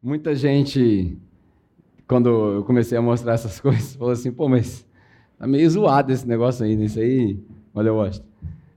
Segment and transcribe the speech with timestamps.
[0.00, 1.18] Muita gente,
[2.06, 4.86] quando eu comecei a mostrar essas coisas, falou assim: pô, mas
[5.36, 6.84] tá meio zoado esse negócio aí, né?
[6.84, 7.36] Isso aí,
[7.74, 8.24] olha, eu gosto.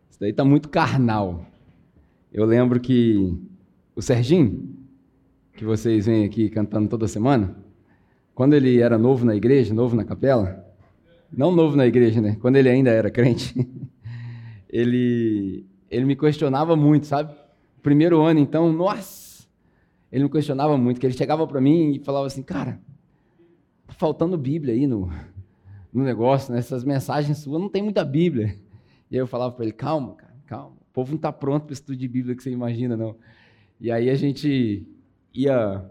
[0.10, 1.46] Isso daí tá muito carnal.
[2.34, 3.38] Eu lembro que
[3.96, 4.76] o Serginho,
[5.54, 7.56] que vocês vêm aqui cantando toda semana,
[8.34, 10.66] quando ele era novo na igreja, novo na capela,
[11.32, 12.36] não novo na igreja, né?
[12.42, 13.54] Quando ele ainda era crente,
[14.68, 17.32] ele, ele me questionava muito, sabe?
[17.84, 19.21] Primeiro ano, então, nossa,
[20.12, 22.82] ele me questionava muito, que ele chegava para mim e falava assim, cara,
[23.88, 25.12] tá faltando Bíblia aí no,
[25.94, 26.94] no negócio, nessas né?
[26.94, 28.56] mensagens suas, não tem muita Bíblia.
[29.10, 31.74] E aí eu falava para ele, calma, cara, calma, o povo não está pronto para
[31.74, 33.16] estudo de Bíblia que você imagina, não.
[33.80, 34.86] E aí a gente
[35.34, 35.90] ia,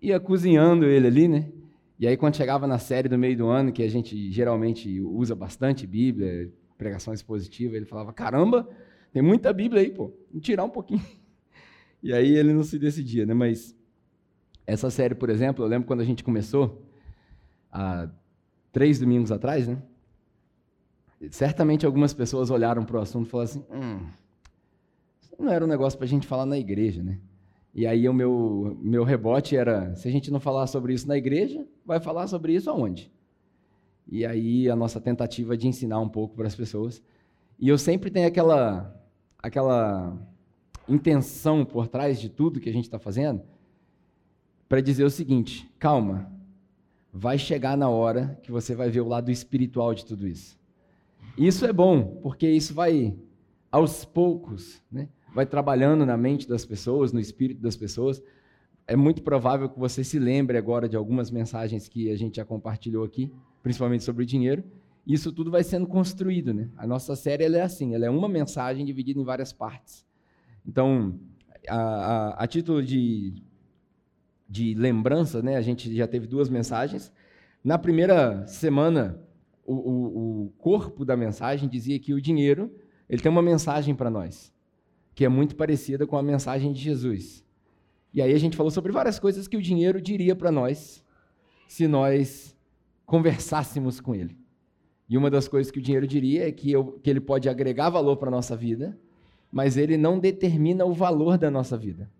[0.00, 1.48] ia cozinhando ele ali, né?
[1.98, 5.34] E aí, quando chegava na série do meio do ano, que a gente geralmente usa
[5.34, 8.68] bastante Bíblia, pregação expositiva, ele falava: Caramba,
[9.12, 11.02] tem muita Bíblia aí, pô, vou tirar um pouquinho.
[12.02, 13.34] E aí ele não se decidia, né?
[13.34, 13.76] Mas
[14.66, 16.82] essa série, por exemplo, eu lembro quando a gente começou,
[17.72, 18.08] há
[18.72, 19.82] três domingos atrás, né?
[21.30, 24.06] Certamente algumas pessoas olharam para o assunto e falaram assim: hum,
[25.20, 27.18] isso não era um negócio para a gente falar na igreja, né?
[27.74, 31.16] E aí o meu, meu rebote era, se a gente não falar sobre isso na
[31.16, 33.12] igreja, vai falar sobre isso aonde?
[34.06, 37.02] E aí a nossa tentativa de ensinar um pouco para as pessoas.
[37.58, 38.94] E eu sempre tenho aquela,
[39.38, 40.16] aquela
[40.88, 43.42] intenção por trás de tudo que a gente está fazendo
[44.68, 46.30] para dizer o seguinte: calma,
[47.12, 50.58] vai chegar na hora que você vai ver o lado espiritual de tudo isso.
[51.36, 53.14] Isso é bom, porque isso vai
[53.70, 55.08] aos poucos, né?
[55.34, 58.22] vai trabalhando na mente das pessoas, no espírito das pessoas.
[58.86, 62.44] É muito provável que você se lembre agora de algumas mensagens que a gente já
[62.44, 64.64] compartilhou aqui, principalmente sobre o dinheiro.
[65.06, 66.68] Isso tudo vai sendo construído, né?
[66.76, 70.07] A nossa série é assim, ela é uma mensagem dividida em várias partes.
[70.68, 71.18] Então,
[71.66, 73.42] a, a, a título de,
[74.48, 75.56] de lembrança, né?
[75.56, 77.10] A gente já teve duas mensagens.
[77.64, 79.18] Na primeira semana,
[79.64, 82.70] o, o, o corpo da mensagem dizia que o dinheiro
[83.08, 84.52] ele tem uma mensagem para nós
[85.18, 87.44] que é muito parecida com a mensagem de Jesus.
[88.14, 91.04] E aí a gente falou sobre várias coisas que o dinheiro diria para nós
[91.66, 92.56] se nós
[93.04, 94.38] conversássemos com ele.
[95.08, 97.90] E uma das coisas que o dinheiro diria é que, eu, que ele pode agregar
[97.90, 98.96] valor para a nossa vida,
[99.50, 102.10] mas ele não determina o valor da nossa vida.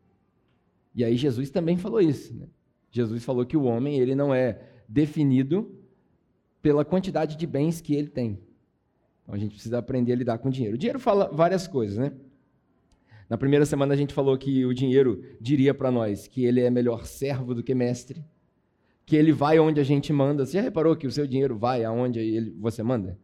[0.95, 2.35] E aí Jesus também falou isso.
[2.35, 2.47] Né?
[2.91, 5.71] Jesus falou que o homem ele não é definido
[6.63, 8.39] pela quantidade de bens que ele tem.
[9.23, 10.75] Então a gente precisa aprender a lidar com o dinheiro.
[10.75, 12.13] O dinheiro fala várias coisas, né?
[13.29, 16.71] Na primeira semana a gente falou que o dinheiro diria para nós que ele é
[16.71, 18.25] melhor servo do que mestre,
[19.05, 20.47] que ele vai onde a gente manda.
[20.47, 23.19] Você já reparou que o seu dinheiro vai aonde você manda?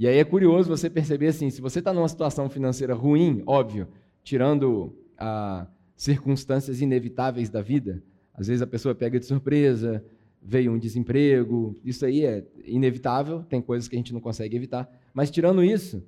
[0.00, 3.86] E aí é curioso você perceber assim, se você está numa situação financeira ruim, óbvio,
[4.24, 8.02] tirando as circunstâncias inevitáveis da vida,
[8.32, 10.02] às vezes a pessoa pega de surpresa,
[10.40, 14.90] veio um desemprego, isso aí é inevitável, tem coisas que a gente não consegue evitar.
[15.12, 16.02] Mas tirando isso,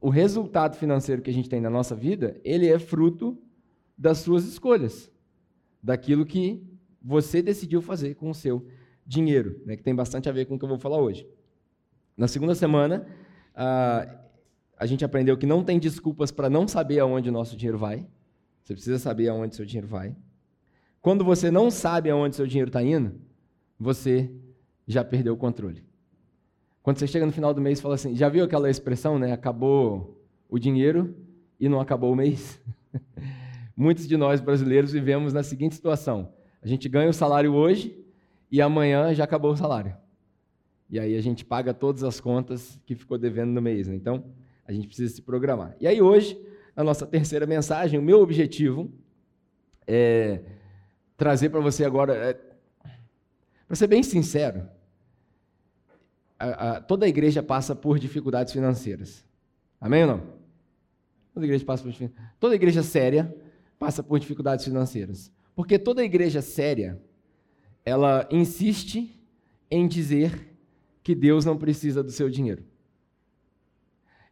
[0.00, 3.38] o resultado financeiro que a gente tem na nossa vida, ele é fruto
[3.96, 5.12] das suas escolhas,
[5.80, 6.60] daquilo que
[7.00, 8.66] você decidiu fazer com o seu
[9.06, 11.24] dinheiro, né, que tem bastante a ver com o que eu vou falar hoje.
[12.16, 13.06] Na segunda semana,
[13.54, 14.06] a,
[14.78, 18.06] a gente aprendeu que não tem desculpas para não saber aonde nosso dinheiro vai.
[18.64, 20.16] Você precisa saber aonde seu dinheiro vai.
[21.00, 23.14] Quando você não sabe aonde seu dinheiro está indo,
[23.78, 24.30] você
[24.86, 25.84] já perdeu o controle.
[26.82, 29.32] Quando você chega no final do mês e fala assim, já viu aquela expressão, né?
[29.32, 31.16] Acabou o dinheiro
[31.58, 32.60] e não acabou o mês?
[33.76, 37.96] Muitos de nós brasileiros vivemos na seguinte situação: a gente ganha o salário hoje
[38.50, 39.96] e amanhã já acabou o salário.
[40.88, 43.88] E aí a gente paga todas as contas que ficou devendo no mês.
[43.88, 43.94] Né?
[43.94, 44.24] Então,
[44.66, 45.76] a gente precisa se programar.
[45.80, 46.40] E aí hoje,
[46.74, 48.90] na nossa terceira mensagem, o meu objetivo
[49.86, 50.42] é
[51.16, 52.40] trazer para você agora, é,
[53.66, 54.68] para ser bem sincero,
[56.38, 59.24] a, a, toda a igreja passa por dificuldades financeiras.
[59.80, 60.36] Amém ou não?
[61.32, 63.34] Toda igreja passa por Toda igreja séria
[63.78, 65.32] passa por dificuldades financeiras.
[65.54, 67.00] Porque toda igreja séria,
[67.84, 69.18] ela insiste
[69.70, 70.55] em dizer
[71.06, 72.64] que Deus não precisa do seu dinheiro.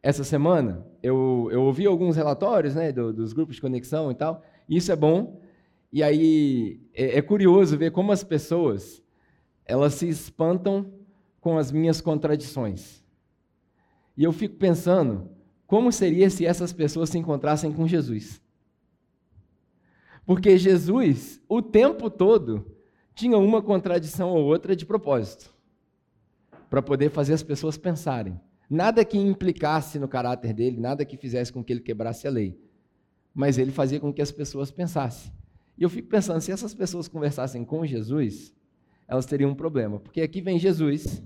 [0.02, 4.42] Essa semana, eu, eu ouvi alguns relatórios né, do, dos grupos de conexão e tal,
[4.68, 5.40] e isso é bom.
[5.92, 9.00] E aí é, é curioso ver como as pessoas
[9.64, 10.92] elas se espantam
[11.40, 13.04] com as minhas contradições.
[14.16, 15.30] E eu fico pensando,
[15.68, 18.42] como seria se essas pessoas se encontrassem com Jesus?
[20.26, 22.66] Porque Jesus, o tempo todo,
[23.14, 25.53] tinha uma contradição ou outra de propósito,
[26.74, 28.40] para poder fazer as pessoas pensarem.
[28.68, 32.58] Nada que implicasse no caráter dele, nada que fizesse com que ele quebrasse a lei,
[33.32, 35.32] mas ele fazia com que as pessoas pensassem.
[35.78, 38.52] E eu fico pensando, se essas pessoas conversassem com Jesus,
[39.06, 40.00] elas teriam um problema.
[40.00, 41.22] Porque aqui vem Jesus,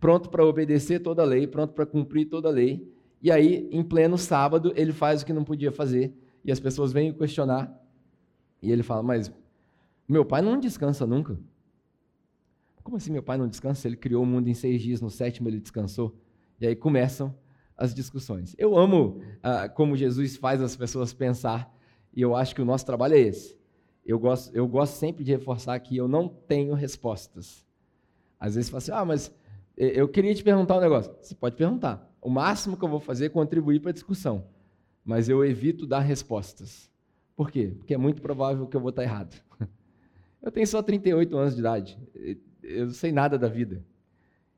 [0.00, 2.92] pronto para obedecer toda a lei, pronto para cumprir toda a lei,
[3.22, 6.12] e aí, em pleno sábado, ele faz o que não podia fazer,
[6.44, 7.72] e as pessoas vêm questionar,
[8.60, 9.32] e ele fala: Mas
[10.08, 11.38] meu pai não descansa nunca.
[12.88, 13.86] Como assim meu pai não descansa?
[13.86, 16.18] Ele criou o mundo em seis dias, no sétimo ele descansou.
[16.58, 17.34] E aí começam
[17.76, 18.54] as discussões.
[18.56, 21.70] Eu amo ah, como Jesus faz as pessoas pensar,
[22.16, 23.54] e eu acho que o nosso trabalho é esse.
[24.06, 27.62] Eu gosto, eu gosto sempre de reforçar que eu não tenho respostas.
[28.40, 29.34] Às vezes fala assim, ah, mas
[29.76, 31.14] eu queria te perguntar um negócio.
[31.20, 32.10] Você pode perguntar.
[32.22, 34.46] O máximo que eu vou fazer é contribuir para a discussão.
[35.04, 36.90] Mas eu evito dar respostas.
[37.36, 37.74] Por quê?
[37.76, 39.38] Porque é muito provável que eu vou estar errado.
[40.40, 41.98] Eu tenho só 38 anos de idade.
[42.68, 43.82] Eu não sei nada da vida.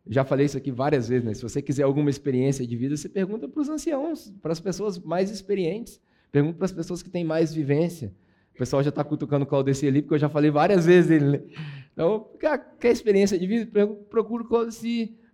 [0.07, 1.35] Já falei isso aqui várias vezes, né?
[1.35, 4.99] Se você quiser alguma experiência de vida, você pergunta para os anciãos, para as pessoas
[4.99, 6.01] mais experientes.
[6.33, 8.12] Pergunta para as pessoas que têm mais vivência.
[8.55, 11.25] O pessoal já está cutucando o Claudeci ali, porque eu já falei várias vezes ele.
[11.25, 11.41] Né?
[11.93, 12.29] Então,
[12.79, 13.87] quer experiência de vida?
[14.09, 14.45] Procura.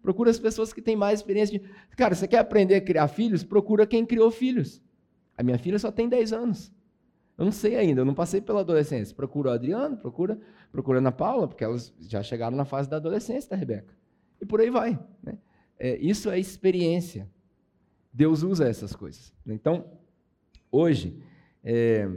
[0.02, 1.58] Procura as pessoas que têm mais experiência.
[1.58, 1.66] De...
[1.96, 3.42] Cara, você quer aprender a criar filhos?
[3.42, 4.82] Procura quem criou filhos.
[5.36, 6.72] A minha filha só tem 10 anos.
[7.38, 9.14] Eu não sei ainda, eu não passei pela adolescência.
[9.14, 10.38] Procura o Adriano, procura,
[10.72, 13.94] procura a Ana Paula, porque elas já chegaram na fase da adolescência da Rebeca.
[14.40, 14.98] E por aí vai.
[15.22, 15.38] Né?
[15.78, 17.28] É, isso é experiência.
[18.12, 19.32] Deus usa essas coisas.
[19.46, 19.84] Então,
[20.72, 21.22] hoje,
[21.62, 22.08] é,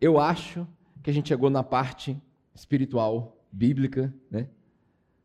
[0.00, 0.66] eu acho
[1.02, 2.16] que a gente chegou na parte
[2.54, 4.48] espiritual, bíblica, né,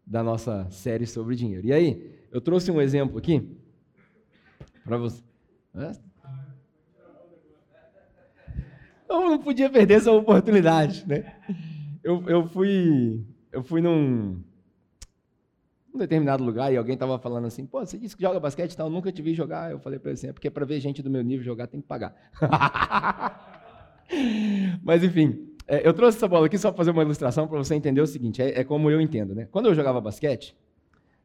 [0.06, 1.68] da nossa série sobre dinheiro.
[1.68, 3.56] E aí, eu trouxe um exemplo aqui
[4.84, 5.22] para você.
[9.10, 11.36] Eu não podia perder essa oportunidade, né?
[12.04, 14.42] Eu, eu fui eu fui num,
[15.92, 18.78] num determinado lugar e alguém estava falando assim, pô, você disse que joga basquete e
[18.78, 19.72] tal, eu nunca te vi jogar.
[19.72, 21.82] Eu falei para ele assim, é porque para ver gente do meu nível jogar tem
[21.82, 22.16] que pagar.
[24.84, 27.76] Mas enfim, é, eu trouxe essa bola aqui só para fazer uma ilustração para você
[27.76, 29.48] entender o seguinte, é, é, como eu entendo, né?
[29.52, 30.56] Quando eu jogava basquete,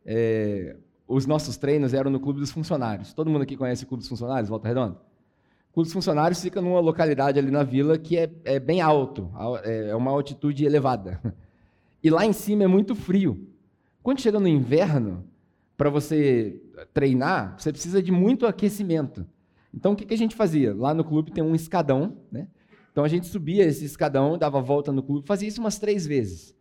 [0.05, 0.77] é,
[1.07, 3.13] os nossos treinos eram no Clube dos Funcionários.
[3.13, 4.97] Todo mundo aqui conhece o Clube dos Funcionários, Volta Redonda?
[5.75, 9.29] Clube dos Funcionários fica numa localidade ali na vila que é, é bem alto,
[9.65, 11.21] é, é uma altitude elevada.
[12.01, 13.49] E lá em cima é muito frio.
[14.03, 15.25] Quando chega no inverno,
[15.75, 16.63] para você
[16.93, 19.27] treinar, você precisa de muito aquecimento.
[19.73, 20.75] Então, o que, que a gente fazia?
[20.75, 22.47] Lá no clube tem um escadão, né?
[22.93, 26.55] Então, a gente subia esse escadão, dava volta no clube, fazia isso umas três vezes.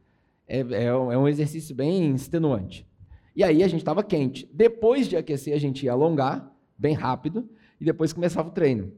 [0.47, 2.87] É, é, é um exercício bem extenuante.
[3.35, 4.49] E aí a gente estava quente.
[4.51, 7.49] Depois de aquecer, a gente ia alongar, bem rápido,
[7.81, 8.93] e depois começava o treino.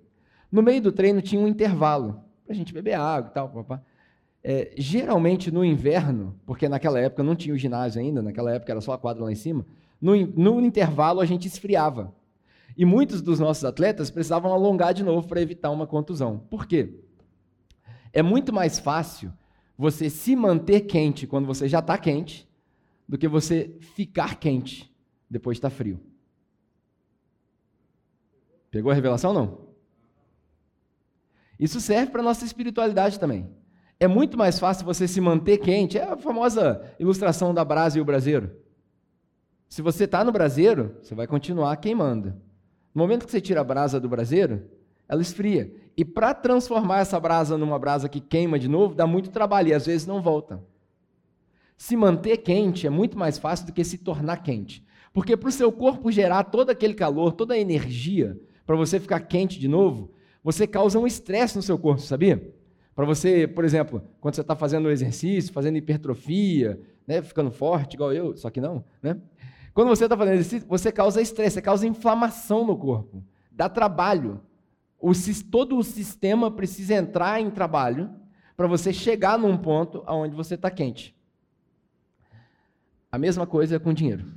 [0.55, 3.49] No meio do treino tinha um intervalo para a gente beber água e tal.
[3.49, 3.83] Papá.
[4.41, 8.79] É, geralmente no inverno, porque naquela época não tinha o ginásio ainda, naquela época era
[8.79, 9.65] só a quadra lá em cima,
[9.99, 12.15] no, no intervalo a gente esfriava.
[12.77, 16.39] E muitos dos nossos atletas precisavam alongar de novo para evitar uma contusão.
[16.49, 17.01] Por quê?
[18.13, 19.33] É muito mais fácil
[19.77, 22.47] você se manter quente quando você já está quente
[23.05, 24.89] do que você ficar quente
[25.29, 25.99] depois de estar tá frio.
[28.71, 29.64] Pegou a revelação não?
[31.59, 33.49] Isso serve para a nossa espiritualidade também.
[33.99, 35.97] É muito mais fácil você se manter quente.
[35.97, 38.51] É a famosa ilustração da brasa e o braseiro.
[39.69, 42.29] Se você está no braseiro, você vai continuar queimando.
[42.93, 44.69] No momento que você tira a brasa do braseiro,
[45.07, 45.73] ela esfria.
[45.97, 49.73] E para transformar essa brasa numa brasa que queima de novo, dá muito trabalho e
[49.73, 50.61] às vezes não volta.
[51.77, 54.85] Se manter quente é muito mais fácil do que se tornar quente.
[55.13, 59.21] Porque para o seu corpo gerar todo aquele calor, toda a energia, para você ficar
[59.21, 60.11] quente de novo,
[60.45, 62.53] você causa um estresse no seu corpo, sabia?
[62.93, 68.13] Para você, por exemplo, quando você está fazendo exercício, fazendo hipertrofia, né, ficando forte, igual
[68.13, 69.19] eu, só que não, né?
[69.73, 74.39] Quando você está fazendo exercício, você causa estresse, você causa inflamação no corpo, dá trabalho.
[74.99, 75.13] O,
[75.49, 78.11] todo o sistema precisa entrar em trabalho
[78.55, 81.15] para você chegar num ponto onde você está quente.
[83.11, 84.31] A mesma coisa com dinheiro.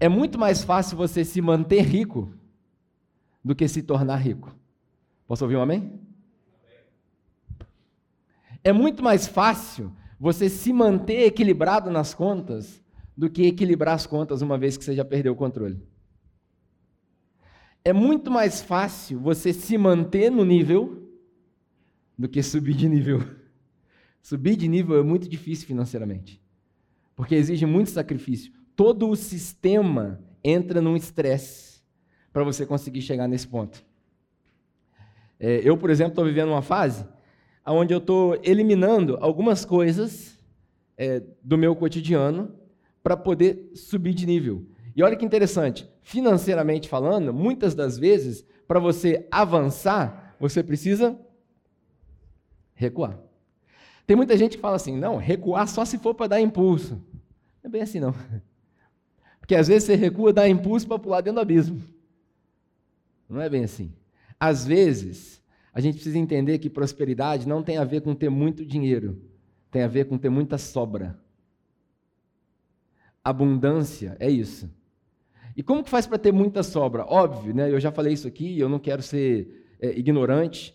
[0.00, 2.32] É muito mais fácil você se manter rico
[3.44, 4.56] do que se tornar rico.
[5.26, 6.00] Posso ouvir um amém?
[8.62, 12.82] É muito mais fácil você se manter equilibrado nas contas
[13.16, 15.82] do que equilibrar as contas uma vez que você já perdeu o controle.
[17.84, 21.06] É muito mais fácil você se manter no nível
[22.18, 23.22] do que subir de nível.
[24.22, 26.40] Subir de nível é muito difícil financeiramente,
[27.14, 28.50] porque exige muito sacrifício.
[28.74, 31.73] Todo o sistema entra num estresse
[32.34, 33.82] para você conseguir chegar nesse ponto.
[35.40, 37.06] É, eu, por exemplo, estou vivendo uma fase
[37.66, 40.38] onde eu estou eliminando algumas coisas
[40.98, 42.54] é, do meu cotidiano
[43.02, 44.66] para poder subir de nível.
[44.94, 51.18] E olha que interessante, financeiramente falando, muitas das vezes, para você avançar, você precisa
[52.74, 53.16] Recuar.
[54.06, 56.94] Tem muita gente que fala assim: não, recuar só se for para dar impulso.
[57.62, 58.12] Não é bem assim, não.
[59.38, 61.80] Porque às vezes você recua, dá impulso para pular dentro do abismo.
[63.28, 63.92] Não é bem assim.
[64.38, 68.64] Às vezes, a gente precisa entender que prosperidade não tem a ver com ter muito
[68.64, 69.20] dinheiro,
[69.70, 71.18] tem a ver com ter muita sobra.
[73.22, 74.70] Abundância é isso.
[75.56, 77.04] E como que faz para ter muita sobra?
[77.04, 77.70] Óbvio, né?
[77.70, 80.74] eu já falei isso aqui, eu não quero ser é, ignorante.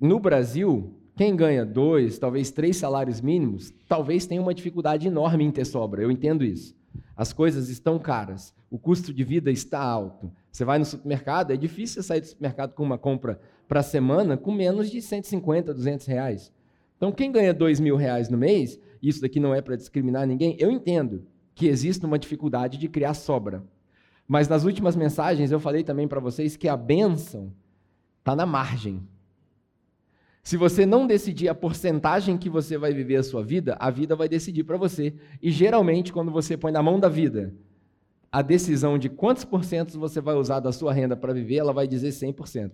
[0.00, 5.50] No Brasil, quem ganha dois, talvez três salários mínimos, talvez tenha uma dificuldade enorme em
[5.50, 6.02] ter sobra.
[6.02, 6.74] Eu entendo isso.
[7.16, 10.32] As coisas estão caras, o custo de vida está alto.
[10.50, 14.36] Você vai no supermercado, é difícil sair do supermercado com uma compra para a semana
[14.36, 16.52] com menos de 150, 200 reais.
[16.96, 20.56] Então, quem ganha dois mil reais no mês, isso daqui não é para discriminar ninguém,
[20.58, 23.62] eu entendo que existe uma dificuldade de criar sobra.
[24.26, 27.52] Mas nas últimas mensagens eu falei também para vocês que a bênção
[28.18, 29.06] está na margem.
[30.42, 34.16] Se você não decidir a porcentagem que você vai viver a sua vida, a vida
[34.16, 35.14] vai decidir para você.
[35.40, 37.54] E geralmente, quando você põe na mão da vida
[38.30, 41.86] a decisão de quantos porcentos você vai usar da sua renda para viver, ela vai
[41.86, 42.72] dizer 100%.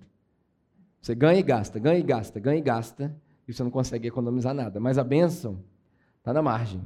[1.00, 3.14] Você ganha e gasta, ganha e gasta, ganha e gasta,
[3.46, 4.80] e você não consegue economizar nada.
[4.80, 5.62] Mas a bênção
[6.18, 6.80] está na margem.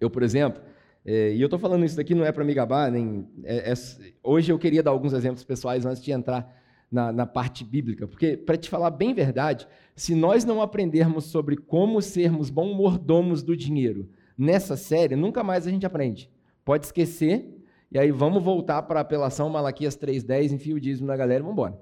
[0.00, 0.62] Eu, por exemplo,
[1.04, 3.74] é, e eu estou falando isso daqui não é para me gabar, nem, é, é,
[4.22, 6.61] hoje eu queria dar alguns exemplos pessoais antes de entrar
[6.92, 11.56] na, na parte bíblica, porque, para te falar bem verdade, se nós não aprendermos sobre
[11.56, 16.30] como sermos bons mordomos do dinheiro nessa série, nunca mais a gente aprende.
[16.62, 17.48] Pode esquecer,
[17.90, 21.42] e aí vamos voltar para a apelação Malaquias 3.10, enfia o dízimo na galera e
[21.42, 21.80] vamos embora.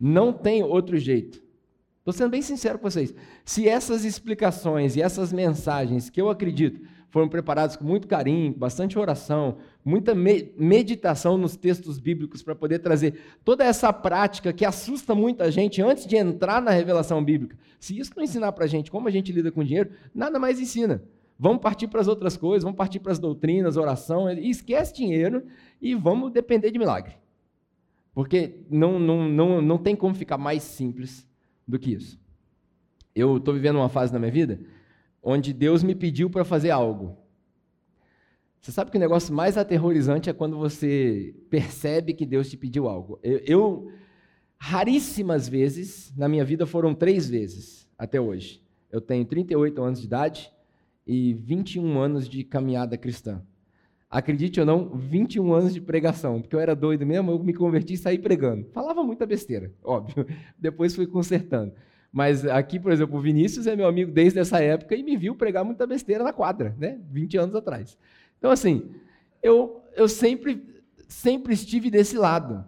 [0.00, 1.44] Não tem outro jeito.
[1.98, 3.14] Estou sendo bem sincero com vocês.
[3.44, 6.80] Se essas explicações e essas mensagens que eu acredito
[7.16, 13.38] foram preparados com muito carinho, bastante oração, muita meditação nos textos bíblicos para poder trazer
[13.42, 17.56] toda essa prática que assusta muita gente antes de entrar na revelação bíblica.
[17.80, 20.60] Se isso não ensinar para a gente como a gente lida com dinheiro, nada mais
[20.60, 21.02] ensina.
[21.38, 25.42] Vamos partir para as outras coisas, vamos partir para as doutrinas, oração, esquece dinheiro
[25.80, 27.14] e vamos depender de milagre.
[28.12, 31.26] Porque não, não, não, não tem como ficar mais simples
[31.66, 32.20] do que isso.
[33.14, 34.60] Eu estou vivendo uma fase na minha vida
[35.28, 37.18] onde Deus me pediu para fazer algo.
[38.60, 42.88] Você sabe que o negócio mais aterrorizante é quando você percebe que Deus te pediu
[42.88, 43.18] algo.
[43.24, 43.92] Eu, eu
[44.56, 48.62] raríssimas vezes, na minha vida foram três vezes até hoje.
[48.88, 50.52] Eu tenho 38 anos de idade
[51.04, 53.42] e 21 anos de caminhada cristã.
[54.08, 57.94] Acredite ou não, 21 anos de pregação, porque eu era doido mesmo, eu me converti
[57.94, 58.68] e saí pregando.
[58.72, 60.24] Falava muita besteira, óbvio.
[60.56, 61.72] Depois fui consertando.
[62.16, 65.34] Mas aqui, por exemplo, o Vinícius é meu amigo desde essa época e me viu
[65.34, 66.98] pregar muita besteira na quadra, né?
[67.10, 67.98] 20 anos atrás.
[68.38, 68.90] Então, assim,
[69.42, 70.64] eu, eu sempre,
[71.06, 72.64] sempre estive desse lado.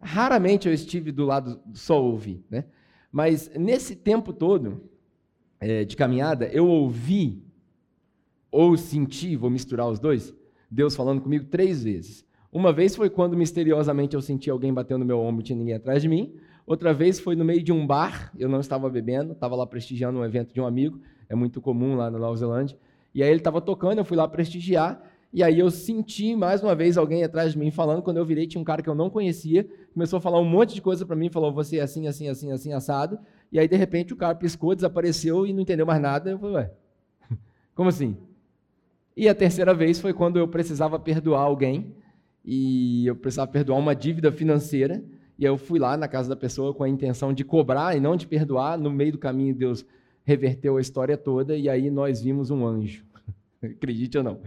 [0.00, 2.64] Raramente eu estive do lado só ouvir, né?
[3.12, 4.82] Mas nesse tempo todo
[5.60, 7.44] é, de caminhada, eu ouvi
[8.50, 10.34] ou senti, vou misturar os dois,
[10.68, 12.26] Deus falando comigo três vezes.
[12.52, 15.74] Uma vez foi quando misteriosamente eu senti alguém batendo no meu ombro e tinha ninguém
[15.74, 16.34] atrás de mim.
[16.66, 20.18] Outra vez foi no meio de um bar, eu não estava bebendo, estava lá prestigiando
[20.18, 22.78] um evento de um amigo, é muito comum lá na Nova Zelândia.
[23.14, 25.02] E aí ele estava tocando, eu fui lá prestigiar,
[25.32, 28.02] e aí eu senti mais uma vez alguém atrás de mim falando.
[28.02, 30.74] Quando eu virei, tinha um cara que eu não conhecia, começou a falar um monte
[30.74, 33.18] de coisa para mim, falou: Você é assim, assim, assim, assim, assado.
[33.52, 36.30] E aí, de repente, o cara piscou, desapareceu e não entendeu mais nada.
[36.30, 36.70] Eu falei: Ué,
[37.76, 38.16] como assim?
[39.16, 41.94] E a terceira vez foi quando eu precisava perdoar alguém,
[42.44, 45.02] e eu precisava perdoar uma dívida financeira.
[45.40, 48.14] E eu fui lá na casa da pessoa com a intenção de cobrar e não
[48.14, 48.78] de perdoar.
[48.78, 49.86] No meio do caminho, Deus
[50.22, 53.02] reverteu a história toda e aí nós vimos um anjo.
[53.64, 54.40] Acredite ou não.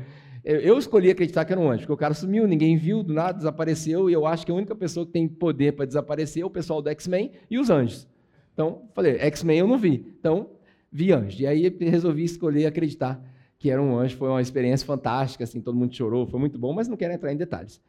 [0.46, 3.38] Eu escolhi acreditar que era um anjo, porque o cara sumiu, ninguém viu, do nada
[3.38, 6.50] desapareceu, e eu acho que a única pessoa que tem poder para desaparecer é o
[6.50, 8.08] pessoal do X-Men e os anjos.
[8.54, 10.06] Então, falei, X-Men eu não vi.
[10.20, 10.50] Então,
[10.92, 11.42] vi anjo.
[11.42, 13.20] E aí resolvi escolher acreditar
[13.58, 14.18] que era um anjo.
[14.18, 17.32] Foi uma experiência fantástica, assim, todo mundo chorou, foi muito bom, mas não quero entrar
[17.32, 17.82] em detalhes.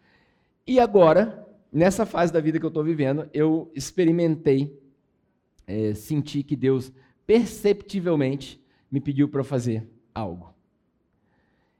[0.66, 1.44] E agora,
[1.74, 4.80] nessa fase da vida que eu estou vivendo, eu experimentei
[5.66, 6.92] é, sentir que Deus
[7.26, 10.54] perceptivelmente me pediu para fazer algo.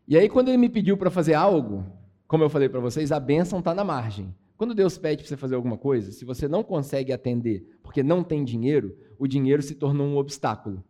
[0.08, 1.86] E aí, quando ele me pediu para fazer algo,
[2.26, 4.34] como eu falei para vocês, a bênção está na margem.
[4.56, 8.24] Quando Deus pede para você fazer alguma coisa, se você não consegue atender porque não
[8.24, 10.82] tem dinheiro, o dinheiro se tornou um obstáculo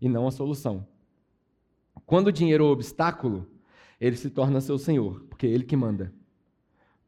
[0.00, 0.86] e não a solução.
[2.06, 3.46] Quando o dinheiro é um obstáculo,
[4.00, 6.12] ele se torna seu senhor, porque é ele que manda.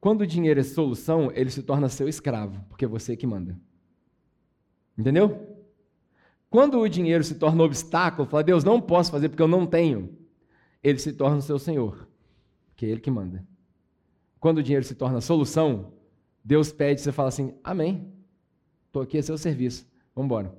[0.00, 3.58] Quando o dinheiro é solução, ele se torna seu escravo, porque é você que manda.
[4.96, 5.58] Entendeu?
[6.50, 10.16] Quando o dinheiro se torna obstáculo, fala, Deus, não posso fazer porque eu não tenho,
[10.82, 12.08] ele se torna o seu senhor,
[12.68, 13.46] porque é ele que manda.
[14.40, 15.92] Quando o dinheiro se torna solução,
[16.44, 18.12] Deus pede, você fala assim, amém,
[18.86, 20.56] estou aqui a seu serviço, vamos embora.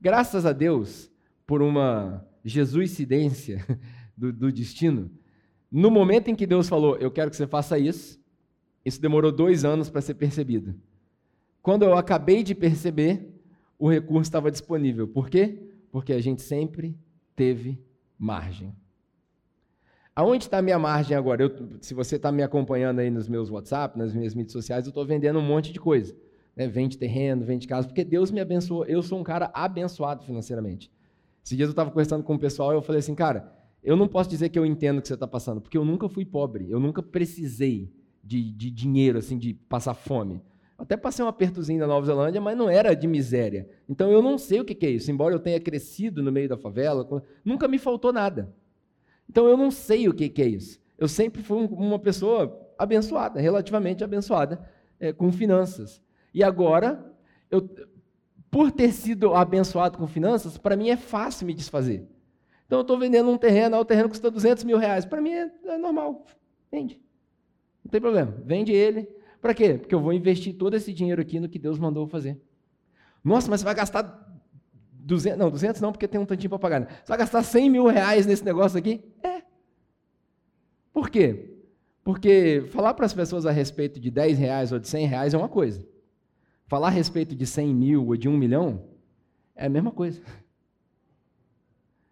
[0.00, 1.10] Graças a Deus,
[1.46, 3.64] por uma jesuicidência
[4.16, 5.10] do, do destino,
[5.70, 8.18] no momento em que Deus falou, eu quero que você faça isso,
[8.86, 10.72] isso demorou dois anos para ser percebido.
[11.60, 13.34] Quando eu acabei de perceber,
[13.76, 15.08] o recurso estava disponível.
[15.08, 15.58] Por quê?
[15.90, 16.96] Porque a gente sempre
[17.34, 17.84] teve
[18.16, 18.72] margem.
[20.14, 21.42] Aonde está a minha margem agora?
[21.42, 24.90] Eu, se você está me acompanhando aí nos meus WhatsApp, nas minhas mídias sociais, eu
[24.90, 26.16] estou vendendo um monte de coisa.
[26.54, 26.68] Né?
[26.68, 28.84] Vende terreno, vende casa, porque Deus me abençoou.
[28.86, 30.92] Eu sou um cara abençoado financeiramente.
[31.44, 33.52] Esses dias eu estava conversando com o pessoal e eu falei assim, cara,
[33.82, 36.08] eu não posso dizer que eu entendo o que você está passando, porque eu nunca
[36.08, 37.92] fui pobre, eu nunca precisei
[38.26, 40.42] de, de dinheiro, assim, de passar fome.
[40.78, 43.68] Até passei um apertozinho na Nova Zelândia, mas não era de miséria.
[43.88, 45.10] Então eu não sei o que é isso.
[45.10, 48.52] Embora eu tenha crescido no meio da favela, nunca me faltou nada.
[49.28, 50.78] Então eu não sei o que é isso.
[50.98, 54.68] Eu sempre fui uma pessoa abençoada, relativamente abençoada,
[55.00, 56.02] é, com finanças.
[56.34, 57.10] E agora,
[57.50, 57.68] eu,
[58.50, 62.06] por ter sido abençoado com finanças, para mim é fácil me desfazer.
[62.66, 65.04] Então eu estou vendendo um terreno, o terreno custa 200 mil reais.
[65.06, 66.26] Para mim é, é normal,
[66.70, 67.00] vende.
[67.86, 69.08] Não tem problema, vende ele,
[69.40, 69.74] para quê?
[69.74, 72.36] Porque eu vou investir todo esse dinheiro aqui no que Deus mandou fazer.
[73.22, 74.28] Nossa, mas você vai gastar
[74.92, 76.80] 200, não, 200 não, porque tem um tantinho para pagar.
[76.80, 76.88] Né?
[76.88, 79.04] Você vai gastar 100 mil reais nesse negócio aqui?
[79.22, 79.42] É.
[80.92, 81.60] Por quê?
[82.02, 85.38] Porque falar para as pessoas a respeito de 10 reais ou de 100 reais é
[85.38, 85.86] uma coisa.
[86.66, 88.82] Falar a respeito de 100 mil ou de 1 milhão
[89.54, 90.20] é a mesma coisa.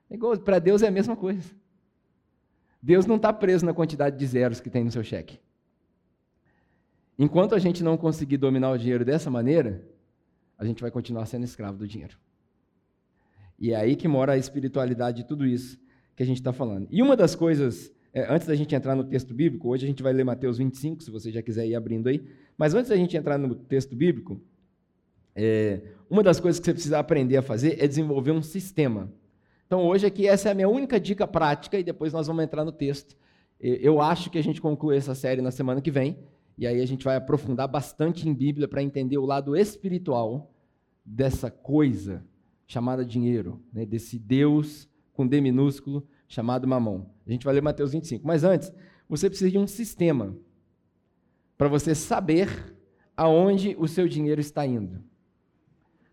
[0.09, 1.51] É para Deus é a mesma coisa.
[2.81, 5.41] Deus não está preso na quantidade de zeros que tem no seu cheque.
[7.19, 9.87] Enquanto a gente não conseguir dominar o dinheiro dessa maneira,
[10.59, 12.17] a gente vai continuar sendo escravo do dinheiro.
[13.59, 15.79] E é aí que mora a espiritualidade de tudo isso
[16.17, 16.89] que a gente está falando.
[16.91, 20.03] E uma das coisas, é, antes da gente entrar no texto bíblico, hoje a gente
[20.03, 22.25] vai ler Mateus 25, se você já quiser ir abrindo aí,
[22.57, 24.41] mas antes da gente entrar no texto bíblico,
[25.35, 29.13] é, uma das coisas que você precisa aprender a fazer é desenvolver um sistema.
[29.67, 32.65] Então hoje aqui essa é a minha única dica prática e depois nós vamos entrar
[32.65, 33.17] no texto.
[33.59, 36.19] Eu acho que a gente conclui essa série na semana que vem,
[36.57, 40.53] e aí a gente vai aprofundar bastante em Bíblia para entender o lado espiritual
[41.05, 42.25] dessa coisa
[42.67, 43.85] chamada dinheiro, né?
[43.85, 47.11] desse Deus com D minúsculo chamado mamão.
[47.27, 48.27] A gente vai ler Mateus 25.
[48.27, 48.73] Mas antes,
[49.09, 50.37] você precisa de um sistema
[51.57, 52.75] para você saber
[53.17, 55.03] aonde o seu dinheiro está indo.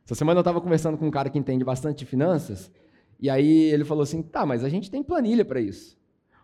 [0.05, 2.71] Essa semana eu estava conversando com um cara que entende bastante de finanças,
[3.19, 5.97] e aí ele falou assim: tá, mas a gente tem planilha para isso.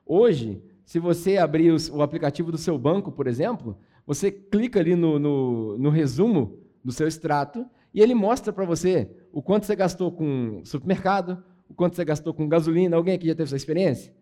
[0.05, 5.19] Hoje, se você abrir o aplicativo do seu banco, por exemplo, você clica ali no,
[5.19, 10.09] no, no resumo do seu extrato e ele mostra para você o quanto você gastou
[10.13, 12.95] com supermercado, o quanto você gastou com gasolina.
[12.95, 14.13] Alguém aqui já teve essa experiência?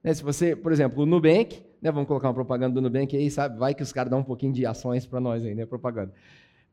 [0.00, 3.28] Né, se você, por exemplo, o Nubank, né, vamos colocar uma propaganda do Nubank aí,
[3.28, 3.58] sabe?
[3.58, 5.66] Vai que os caras dão um pouquinho de ações para nós aí, né?
[5.66, 6.12] Propaganda.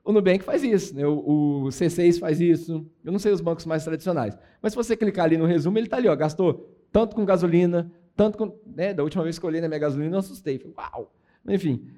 [0.06, 1.08] O Nubank faz isso, né?
[1.08, 2.86] o, o, C6 faz isso.
[3.04, 4.38] Eu não sei os bancos mais tradicionais.
[4.62, 7.92] Mas se você clicar ali no resumo, ele está ali, ó, gastou tanto com gasolina,
[8.20, 8.60] tanto com.
[8.66, 10.60] Né, da última vez que eu olhei na minha gasolina, eu assustei.
[10.60, 11.16] Falei, uau!
[11.48, 11.90] Enfim,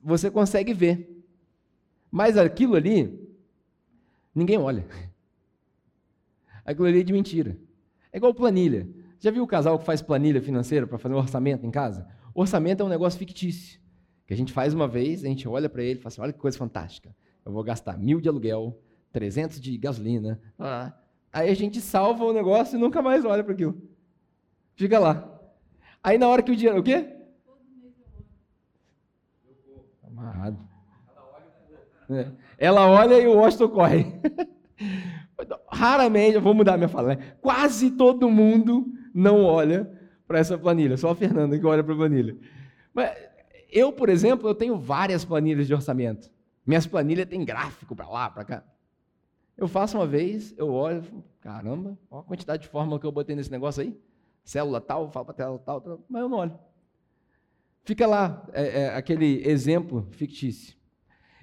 [0.00, 1.24] você consegue ver.
[2.08, 3.18] Mas aquilo ali,
[4.32, 4.86] ninguém olha.
[6.64, 7.56] Aquilo ali é de mentira.
[8.12, 8.88] É igual planilha.
[9.20, 12.08] Já viu o casal que faz planilha financeira para fazer um orçamento em casa?
[12.34, 13.80] Orçamento é um negócio fictício.
[14.26, 16.32] Que a gente faz uma vez, a gente olha para ele e fala assim: olha
[16.32, 17.14] que coisa fantástica.
[17.44, 18.80] Eu vou gastar mil de aluguel,
[19.12, 20.40] 300 de gasolina.
[20.58, 20.92] Ah.
[21.32, 23.80] Aí a gente salva o negócio e nunca mais olha para aquilo.
[24.74, 25.35] Fica lá.
[26.06, 26.78] Aí na hora que o dinheiro.
[26.78, 27.04] O quê?
[30.06, 30.56] Amarrado.
[32.08, 32.30] É.
[32.56, 34.06] Ela olha e o Washington corre.
[35.68, 37.34] Raramente, eu vou mudar minha fala, né?
[37.40, 39.90] quase todo mundo não olha
[40.28, 42.38] para essa planilha, só a Fernanda que olha para a planilha.
[42.94, 43.10] Mas
[43.68, 46.30] eu, por exemplo, eu tenho várias planilhas de orçamento.
[46.64, 48.64] Minhas planilhas têm gráfico para lá, para cá.
[49.58, 51.02] Eu faço uma vez, eu olho,
[51.40, 53.98] caramba, olha a quantidade de fórmula que eu botei nesse negócio aí.
[54.46, 56.56] Célula tal, fala para tela tal, tal, mas eu não olho.
[57.82, 60.76] Fica lá é, é, aquele exemplo fictício.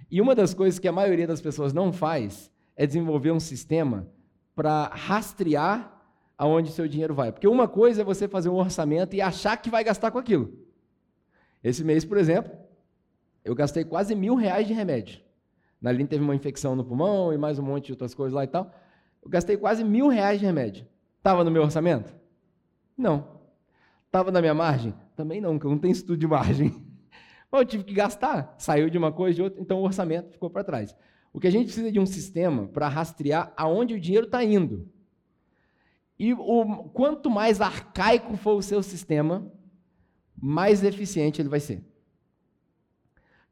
[0.10, 4.08] E uma das coisas que a maioria das pessoas não faz é desenvolver um sistema
[4.56, 6.02] para rastrear
[6.38, 7.34] aonde seu dinheiro vai.
[7.34, 10.54] Porque uma coisa é você fazer um orçamento e achar que vai gastar com aquilo.
[11.62, 12.54] Esse mês, por exemplo,
[13.44, 15.20] eu gastei quase mil reais de remédio.
[15.82, 18.46] Na linha teve uma infecção no pulmão e mais um monte de outras coisas lá
[18.46, 18.74] e tal.
[19.22, 20.88] Eu gastei quase mil reais de remédio.
[21.18, 22.23] Estava no meu orçamento?
[22.98, 23.42] Não.
[24.06, 24.94] Estava na minha margem?
[25.16, 26.70] Também não, porque eu não tenho estudo de margem.
[27.52, 30.50] Mas eu tive que gastar, saiu de uma coisa de outra, então o orçamento ficou
[30.50, 30.96] para trás.
[31.32, 34.88] O que a gente precisa de um sistema para rastrear aonde o dinheiro está indo.
[36.18, 39.52] E o, quanto mais arcaico for o seu sistema,
[40.36, 41.84] mais eficiente ele vai ser.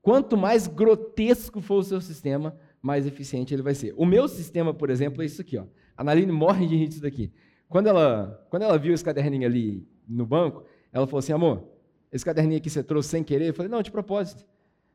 [0.02, 3.94] Quanto mais grotesco for o seu sistema, mais eficiente ele vai ser.
[3.96, 5.58] O meu sistema, por exemplo, é isso aqui.
[5.58, 5.66] Ó.
[5.96, 7.32] A morre de rir disso daqui.
[7.72, 11.70] Quando ela, quando ela viu esse caderninho ali no banco, ela falou assim: amor,
[12.12, 13.48] esse caderninho aqui você trouxe sem querer?
[13.48, 14.46] Eu falei: não, de propósito.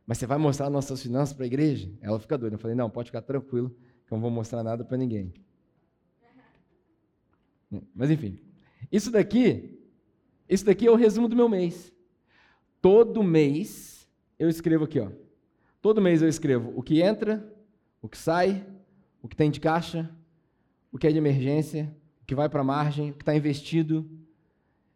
[0.07, 1.91] Mas você vai mostrar nossas finanças para a igreja?
[2.03, 2.55] Ela fica doida.
[2.55, 3.71] Eu falei: não, pode ficar tranquilo,
[4.07, 5.33] que eu não vou mostrar nada para ninguém.
[7.97, 8.39] Mas enfim,
[8.93, 9.81] isso daqui,
[10.47, 11.91] isso daqui é o resumo do meu mês.
[12.83, 14.07] Todo mês
[14.39, 15.11] eu escrevo aqui, ó.
[15.81, 17.51] Todo mês eu escrevo o que entra,
[18.03, 18.67] o que sai,
[19.23, 20.15] o que tem de caixa,
[20.93, 21.91] o que é de emergência,
[22.27, 24.05] que vai para a margem, que está investido.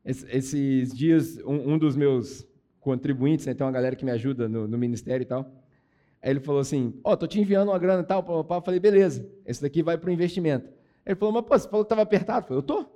[0.04, 2.46] esses dias, um, um, dos meus
[2.80, 5.50] contribuintes, né, tem uma galera que me ajuda no, no ministério e tal,
[6.20, 8.80] aí ele falou assim, ó, oh, tô te enviando uma grana e tal, eu falei,
[8.80, 10.68] beleza, esse daqui vai para o investimento.
[11.04, 12.44] Ele falou, mas pô, você falou que estava apertado.
[12.44, 12.86] Eu falei, eu tô.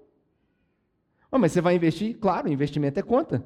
[1.31, 2.17] Oh, mas você vai investir?
[2.19, 3.45] Claro, investimento é conta.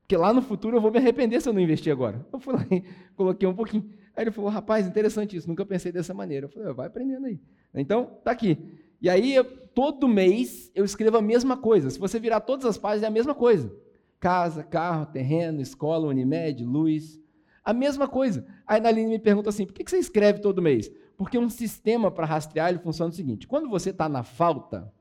[0.00, 2.24] Porque lá no futuro eu vou me arrepender se eu não investir agora.
[2.32, 2.82] Eu fui lá e
[3.16, 3.90] coloquei um pouquinho.
[4.14, 6.46] Aí ele falou, rapaz, interessante isso, nunca pensei dessa maneira.
[6.46, 7.40] Eu falei, vai aprendendo aí.
[7.74, 8.58] Então, tá aqui.
[9.00, 11.88] E aí, eu, todo mês, eu escrevo a mesma coisa.
[11.90, 13.72] Se você virar todas as páginas, é a mesma coisa.
[14.18, 17.20] Casa, carro, terreno, escola, Unimed, luz.
[17.64, 18.46] A mesma coisa.
[18.66, 20.90] Aí a me pergunta assim, por que você escreve todo mês?
[21.16, 23.46] Porque um sistema para rastrear, ele funciona o seguinte.
[23.46, 24.92] Quando você está na falta,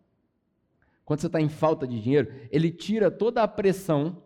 [1.06, 4.22] quando você está em falta de dinheiro, ele tira toda a pressão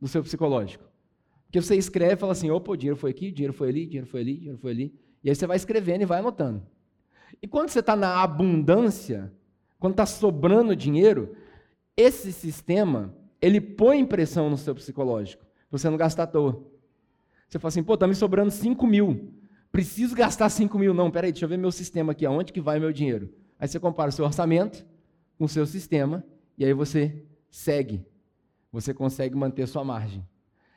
[0.00, 0.84] do seu psicológico.
[1.46, 4.06] Porque você escreve e fala assim, opa, o dinheiro foi aqui, dinheiro foi ali, dinheiro
[4.06, 4.94] foi ali, dinheiro foi ali.
[5.22, 6.66] E aí você vai escrevendo e vai anotando.
[7.42, 9.32] E quando você está na abundância,
[9.78, 11.36] quando está sobrando dinheiro,
[11.96, 16.64] esse sistema, ele põe pressão no seu psicológico, você não gastar à toa.
[17.48, 19.32] Você fala assim, pô, está me sobrando 5 mil,
[19.70, 20.94] preciso gastar 5 mil.
[20.94, 23.32] Não, peraí, deixa eu ver meu sistema aqui, aonde que vai meu dinheiro?
[23.58, 24.84] Aí você compara o seu orçamento
[25.38, 26.24] com o seu sistema,
[26.56, 28.04] e aí você segue,
[28.72, 30.26] você consegue manter sua margem.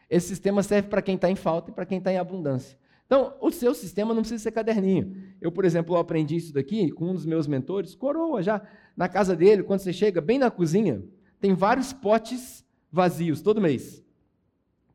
[0.09, 2.77] Esse sistema serve para quem está em falta e para quem está em abundância.
[3.07, 5.15] Então, o seu sistema não precisa ser caderninho.
[5.39, 8.61] Eu, por exemplo, aprendi isso daqui com um dos meus mentores, coroa já,
[8.95, 11.01] na casa dele, quando você chega bem na cozinha,
[11.39, 14.03] tem vários potes vazios todo mês.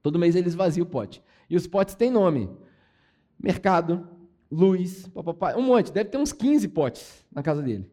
[0.02, 1.22] Todo mês eles vaziam o pote.
[1.48, 2.50] E os potes têm nome.
[3.38, 4.06] Mercado,
[4.50, 5.90] luz, papapá, um monte.
[5.90, 7.90] Deve ter uns 15 potes na casa dele.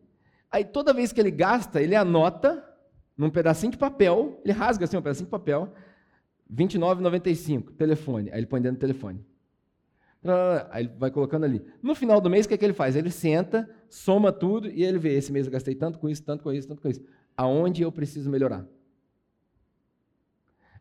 [0.52, 2.66] Aí toda vez que ele gasta, ele anota
[3.16, 5.72] num pedacinho de papel, ele rasga assim um pedacinho de papel,
[6.52, 8.32] 29,95, telefone.
[8.32, 9.24] Aí ele põe dentro do telefone.
[10.70, 11.66] Aí ele vai colocando ali.
[11.82, 12.96] No final do mês, o que, é que ele faz?
[12.96, 16.44] Ele senta, soma tudo e ele vê: esse mês eu gastei tanto com isso, tanto
[16.44, 17.02] com isso, tanto com isso.
[17.38, 18.66] Aonde eu preciso melhorar?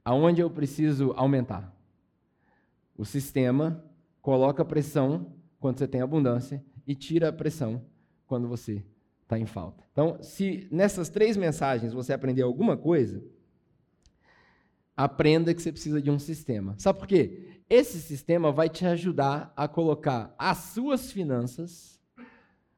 [0.04, 1.72] Aonde eu preciso aumentar?
[2.96, 3.84] O sistema
[4.20, 7.84] coloca pressão quando você tem abundância e tira a pressão
[8.26, 8.84] quando você
[9.22, 9.84] está em falta.
[9.92, 13.22] Então, se nessas três mensagens você aprender alguma coisa,
[14.96, 16.74] aprenda que você precisa de um sistema.
[16.78, 17.57] Sabe por quê?
[17.68, 22.00] Esse sistema vai te ajudar a colocar as suas finanças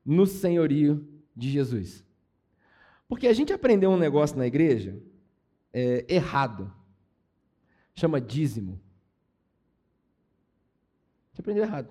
[0.05, 2.05] no senhorio de Jesus.
[3.09, 5.01] Porque a gente aprendeu um negócio na igreja
[5.73, 6.73] é, errado.
[7.95, 8.81] Chama dízimo.
[11.33, 11.91] Você aprendeu errado.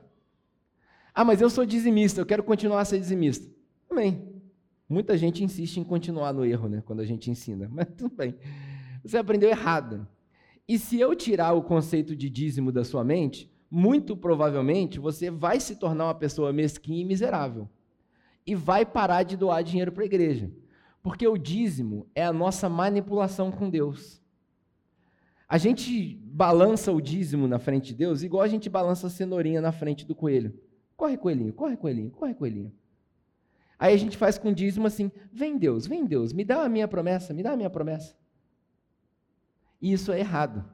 [1.13, 3.49] Ah, mas eu sou dizimista, eu quero continuar a ser dizimista.
[3.89, 4.41] Amém.
[4.87, 6.81] Muita gente insiste em continuar no erro, né?
[6.85, 7.69] Quando a gente ensina.
[7.71, 8.35] Mas tudo bem.
[9.03, 10.07] Você aprendeu errado.
[10.69, 15.59] E se eu tirar o conceito de dízimo da sua mente, muito provavelmente você vai
[15.59, 17.67] se tornar uma pessoa mesquinha e miserável.
[18.45, 20.51] E vai parar de doar dinheiro para a igreja.
[21.01, 24.21] Porque o dízimo é a nossa manipulação com Deus.
[25.47, 29.61] A gente balança o dízimo na frente de Deus igual a gente balança a cenourinha
[29.61, 30.53] na frente do coelho.
[30.95, 32.71] Corre, coelhinho, corre, coelhinho, corre, coelhinho.
[33.79, 36.69] Aí a gente faz com o dízimo assim: vem Deus, vem Deus, me dá a
[36.69, 38.15] minha promessa, me dá a minha promessa.
[39.81, 40.65] E isso é errado.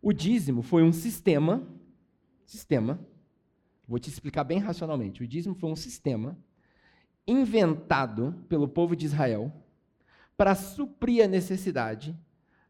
[0.00, 1.66] O dízimo foi um sistema,
[2.44, 3.00] sistema,
[3.88, 5.22] vou te explicar bem racionalmente.
[5.22, 6.38] O dízimo foi um sistema
[7.26, 9.52] inventado pelo povo de Israel
[10.36, 12.16] para suprir a necessidade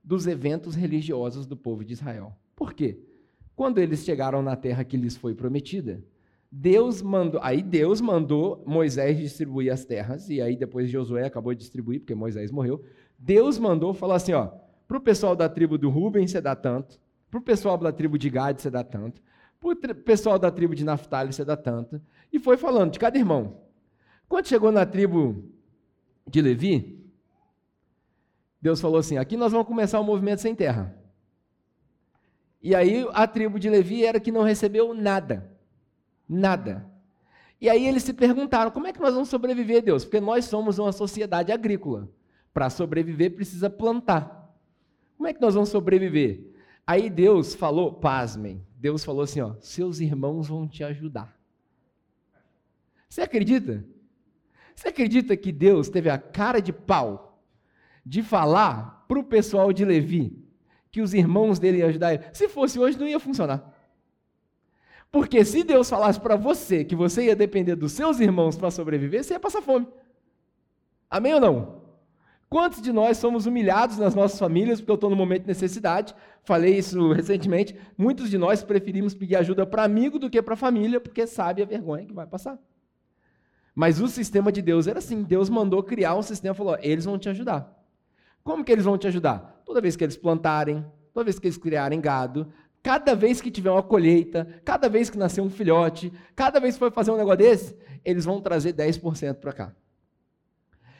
[0.02, 2.32] dos eventos religiosos do povo de Israel.
[2.54, 3.00] Por quê?
[3.56, 6.02] Quando eles chegaram na terra que lhes foi prometida,
[6.50, 11.60] Deus mandou, aí Deus mandou Moisés distribuir as terras, e aí depois Josué acabou de
[11.60, 12.82] distribuir, porque Moisés morreu.
[13.18, 14.52] Deus mandou falar assim: ó,
[14.86, 17.00] para o pessoal da tribo do Ruben você dá tanto.
[17.30, 19.20] Para o pessoal da tribo de Gad você dá tanto.
[19.60, 22.00] Para o pessoal da tribo de Naphtali você dá tanto.
[22.32, 23.60] E foi falando de cada irmão.
[24.28, 25.44] Quando chegou na tribo
[26.26, 27.04] de Levi,
[28.60, 30.96] Deus falou assim: aqui nós vamos começar o um movimento sem terra.
[32.62, 35.50] E aí a tribo de Levi era que não recebeu nada.
[36.28, 36.84] Nada.
[37.60, 40.04] E aí eles se perguntaram: como é que nós vamos sobreviver, Deus?
[40.04, 42.08] Porque nós somos uma sociedade agrícola.
[42.52, 44.35] Para sobreviver precisa plantar.
[45.16, 46.52] Como é que nós vamos sobreviver?
[46.86, 51.36] Aí Deus falou, pasmem, Deus falou assim: ó, seus irmãos vão te ajudar.
[53.08, 53.84] Você acredita?
[54.74, 57.42] Você acredita que Deus teve a cara de pau
[58.04, 60.44] de falar para o pessoal de Levi
[60.90, 62.24] que os irmãos dele iam ajudar ele?
[62.32, 63.74] Se fosse hoje, não ia funcionar.
[65.10, 69.24] Porque se Deus falasse para você que você ia depender dos seus irmãos para sobreviver,
[69.24, 69.88] você ia passar fome.
[71.08, 71.75] Amém ou não?
[72.48, 76.14] Quantos de nós somos humilhados nas nossas famílias porque eu estou no momento de necessidade?
[76.44, 77.76] Falei isso recentemente.
[77.98, 81.66] Muitos de nós preferimos pedir ajuda para amigo do que para família, porque sabe a
[81.66, 82.56] vergonha que vai passar.
[83.74, 87.04] Mas o sistema de Deus era assim: Deus mandou criar um sistema e falou: eles
[87.04, 87.70] vão te ajudar.
[88.44, 89.60] Como que eles vão te ajudar?
[89.64, 93.72] Toda vez que eles plantarem, toda vez que eles criarem gado, cada vez que tiver
[93.72, 97.38] uma colheita, cada vez que nascer um filhote, cada vez que for fazer um negócio
[97.38, 99.74] desse, eles vão trazer 10% para cá.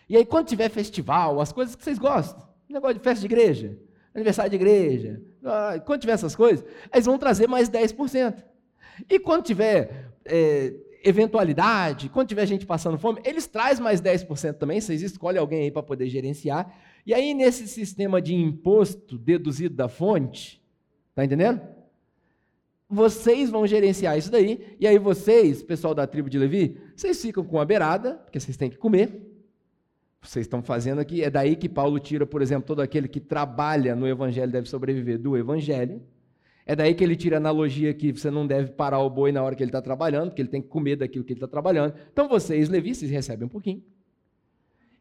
[0.08, 3.78] E aí, quando tiver festival, as coisas que vocês gostam, negócio de festa de igreja,
[4.14, 5.20] aniversário de igreja,
[5.84, 8.42] quando tiver essas coisas, eles vão trazer mais 10%.
[9.10, 14.80] E quando tiver é, eventualidade, quando tiver gente passando fome, eles trazem mais 10% também,
[14.80, 16.74] vocês escolhem alguém aí para poder gerenciar.
[17.04, 20.62] E aí, nesse sistema de imposto deduzido da fonte,
[21.14, 21.60] tá entendendo?
[22.88, 27.44] Vocês vão gerenciar isso daí, e aí vocês, pessoal da tribo de Levi, vocês ficam
[27.44, 29.35] com a beirada, porque vocês têm que comer,
[30.28, 31.22] vocês estão fazendo aqui.
[31.22, 35.18] É daí que Paulo tira, por exemplo, todo aquele que trabalha no evangelho deve sobreviver
[35.18, 36.02] do evangelho.
[36.64, 39.42] É daí que ele tira a analogia que você não deve parar o boi na
[39.42, 41.94] hora que ele está trabalhando, porque ele tem que comer daquilo que ele está trabalhando.
[42.12, 43.82] Então vocês, levistas, recebem um pouquinho.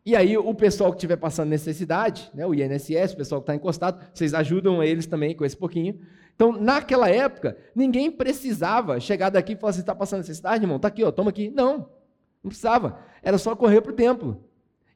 [0.05, 3.55] E aí o pessoal que estiver passando necessidade, né, o INSS, o pessoal que está
[3.55, 5.99] encostado, vocês ajudam eles também com esse pouquinho.
[6.35, 10.75] Então, naquela época, ninguém precisava chegar daqui e falar assim, está passando necessidade, irmão?
[10.75, 11.49] Está aqui, ó, toma aqui.
[11.49, 11.89] Não,
[12.43, 12.99] não precisava.
[13.23, 14.43] Era só correr para o templo.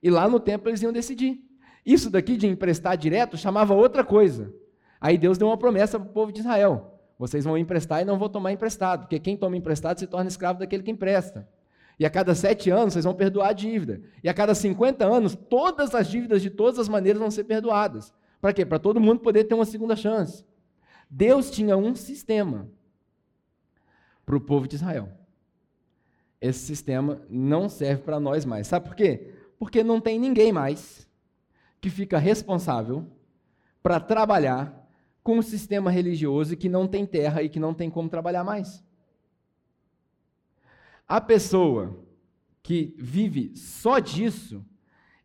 [0.02, 1.44] E lá no templo eles iam decidir.
[1.86, 4.54] Isso daqui de emprestar direto chamava outra coisa.
[5.00, 8.18] Aí Deus deu uma promessa para o povo de Israel: vocês vão emprestar e não
[8.18, 11.48] vão tomar emprestado, porque quem toma emprestado se torna escravo daquele que empresta.
[12.00, 14.02] E a cada sete anos vocês vão perdoar a dívida.
[14.24, 18.14] E a cada 50 anos, todas as dívidas de todas as maneiras vão ser perdoadas.
[18.40, 18.66] Para quê?
[18.66, 20.46] Para todo mundo poder ter uma segunda chance.
[21.10, 22.70] Deus tinha um sistema
[24.26, 25.10] para o povo de Israel.
[26.40, 28.68] Esse sistema não serve para nós mais.
[28.68, 29.34] Sabe por quê?
[29.60, 31.08] Porque não tem ninguém mais
[31.80, 33.06] que fica responsável
[33.84, 34.90] para trabalhar
[35.22, 38.84] com um sistema religioso que não tem terra e que não tem como trabalhar mais.
[41.08, 42.04] A pessoa
[42.64, 44.66] que vive só disso,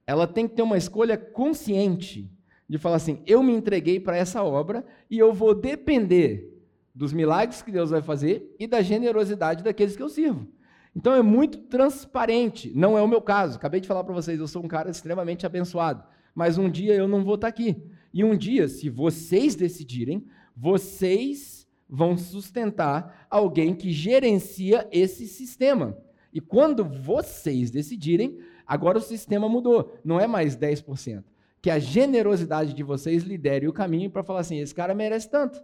[0.06, 2.30] ela tem que ter uma escolha consciente
[2.68, 6.50] de falar assim: eu me entreguei para essa obra e eu vou depender
[6.94, 10.48] dos milagres que Deus vai fazer e da generosidade daqueles que eu sirvo.
[10.94, 12.72] Então é muito transparente.
[12.74, 13.56] Não é o meu caso.
[13.56, 16.04] Acabei de falar para vocês, eu sou um cara extremamente abençoado.
[16.34, 17.76] Mas um dia eu não vou estar tá aqui.
[18.12, 20.24] E um dia, se vocês decidirem,
[20.56, 25.96] vocês vão sustentar alguém que gerencia esse sistema.
[26.32, 29.96] E quando vocês decidirem, agora o sistema mudou.
[30.04, 31.24] Não é mais 10%.
[31.60, 35.62] Que a generosidade de vocês lidere o caminho para falar assim: esse cara merece tanto.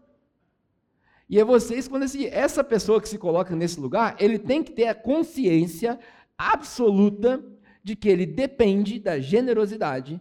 [1.31, 4.73] E é vocês, quando esse, essa pessoa que se coloca nesse lugar, ele tem que
[4.73, 5.97] ter a consciência
[6.37, 7.40] absoluta
[7.85, 10.21] de que ele depende da generosidade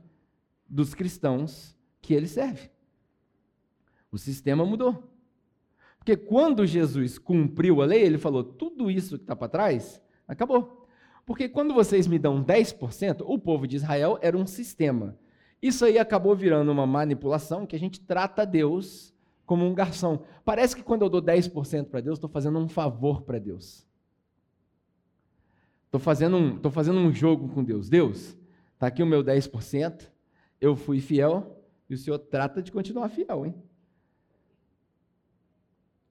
[0.70, 2.70] dos cristãos que ele serve.
[4.12, 5.04] O sistema mudou.
[5.98, 10.88] Porque quando Jesus cumpriu a lei, ele falou: tudo isso que está para trás, acabou.
[11.26, 15.18] Porque quando vocês me dão 10%, o povo de Israel era um sistema.
[15.60, 19.12] Isso aí acabou virando uma manipulação que a gente trata Deus
[19.50, 20.24] como um garçom.
[20.46, 23.84] Parece que quando eu dou 10% para Deus, estou fazendo um favor para Deus.
[25.86, 27.90] Estou fazendo, um, fazendo um jogo com Deus.
[27.90, 28.38] Deus,
[28.76, 30.08] está aqui o meu 10%,
[30.62, 33.56] eu fui fiel e o Senhor trata de continuar fiel, hein?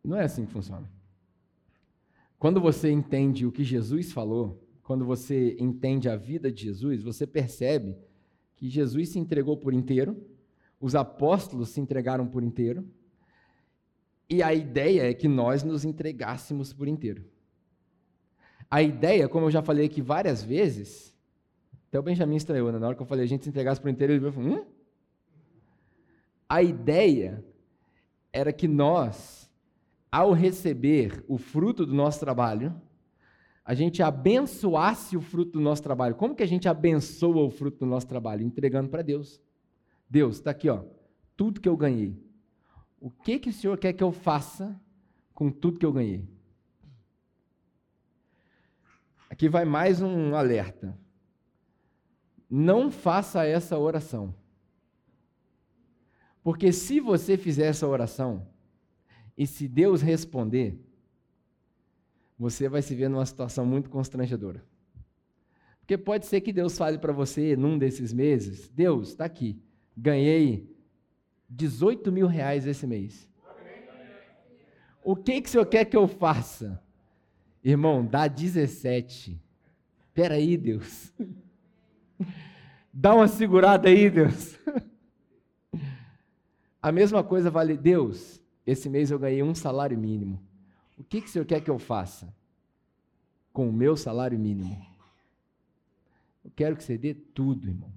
[0.02, 0.90] Não é assim que funciona.
[2.40, 7.24] Quando você entende o que Jesus falou, quando você entende a vida de Jesus, você
[7.24, 7.96] percebe
[8.56, 10.20] que Jesus se entregou por inteiro,
[10.80, 12.84] os apóstolos se entregaram por inteiro,
[14.30, 17.24] e a ideia é que nós nos entregássemos por inteiro.
[18.70, 21.16] A ideia, como eu já falei aqui várias vezes,
[21.88, 22.78] até o Benjamin estranhou, né?
[22.78, 24.66] na hora que eu falei a gente se entregasse por inteiro, ele falou, hum?
[26.46, 27.42] A ideia
[28.30, 29.50] era que nós,
[30.12, 32.78] ao receber o fruto do nosso trabalho,
[33.64, 36.14] a gente abençoasse o fruto do nosso trabalho.
[36.14, 38.42] Como que a gente abençoa o fruto do nosso trabalho?
[38.42, 39.40] Entregando para Deus.
[40.08, 40.84] Deus, está aqui, ó,
[41.36, 42.16] tudo que eu ganhei
[43.00, 44.78] o que, que o Senhor quer que eu faça
[45.32, 46.28] com tudo que eu ganhei?
[49.30, 50.98] Aqui vai mais um alerta.
[52.50, 54.34] Não faça essa oração.
[56.42, 58.48] Porque se você fizer essa oração,
[59.36, 60.80] e se Deus responder,
[62.38, 64.64] você vai se ver numa situação muito constrangedora.
[65.80, 69.62] Porque pode ser que Deus fale para você num desses meses: Deus, está aqui,
[69.96, 70.77] ganhei
[71.48, 73.28] 18 mil reais esse mês.
[75.02, 76.82] O que, que o Senhor quer que eu faça?
[77.64, 79.40] Irmão, dá 17.
[80.08, 81.12] Espera aí, Deus.
[82.92, 84.58] Dá uma segurada aí, Deus.
[86.82, 90.40] A mesma coisa vale, Deus, esse mês eu ganhei um salário mínimo.
[90.96, 92.32] O que, que o Senhor quer que eu faça
[93.52, 94.76] com o meu salário mínimo?
[96.44, 97.92] Eu quero que você dê tudo, irmão.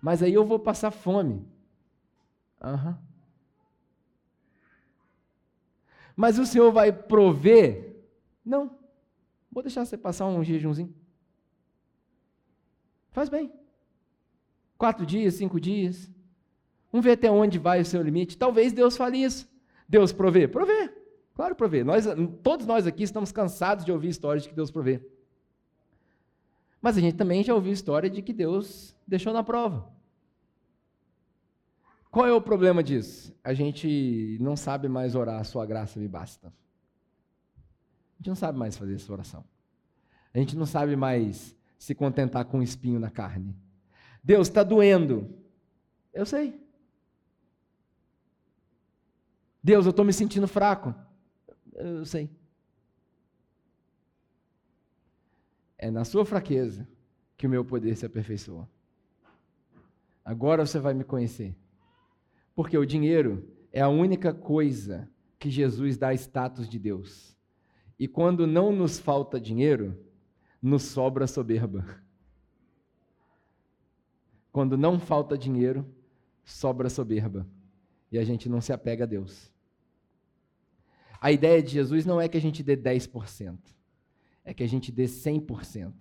[0.00, 1.46] Mas aí eu vou passar fome.
[2.62, 2.96] Uhum.
[6.14, 7.96] Mas o Senhor vai prover?
[8.44, 8.78] Não.
[9.50, 10.94] Vou deixar você passar um jejumzinho.
[13.10, 13.52] Faz bem.
[14.76, 16.10] Quatro dias, cinco dias.
[16.92, 18.36] Vamos ver até onde vai o seu limite.
[18.36, 19.48] Talvez Deus fale isso.
[19.88, 20.46] Deus provê?
[20.46, 20.92] Provê.
[21.34, 21.82] Claro, provê.
[21.82, 22.04] Nós,
[22.42, 25.00] todos nós aqui estamos cansados de ouvir histórias de que Deus provê.
[26.82, 29.90] Mas a gente também já ouviu história de que Deus deixou na prova.
[32.10, 33.32] Qual é o problema disso?
[33.42, 36.48] A gente não sabe mais orar, sua graça me basta.
[36.48, 39.44] A gente não sabe mais fazer essa oração.
[40.34, 43.56] A gente não sabe mais se contentar com um espinho na carne.
[44.22, 45.32] Deus está doendo.
[46.12, 46.60] Eu sei.
[49.62, 50.94] Deus, eu estou me sentindo fraco.
[51.74, 52.28] Eu sei.
[55.78, 56.86] É na sua fraqueza
[57.36, 58.68] que o meu poder se aperfeiçoa.
[60.24, 61.56] Agora você vai me conhecer.
[62.54, 65.08] Porque o dinheiro é a única coisa
[65.38, 67.36] que Jesus dá status de Deus.
[67.98, 69.98] E quando não nos falta dinheiro,
[70.60, 71.84] nos sobra soberba.
[74.52, 75.86] Quando não falta dinheiro,
[76.44, 77.46] sobra soberba.
[78.10, 79.50] E a gente não se apega a Deus.
[81.20, 83.58] A ideia de Jesus não é que a gente dê 10%
[84.44, 85.92] é que a gente dê 100%.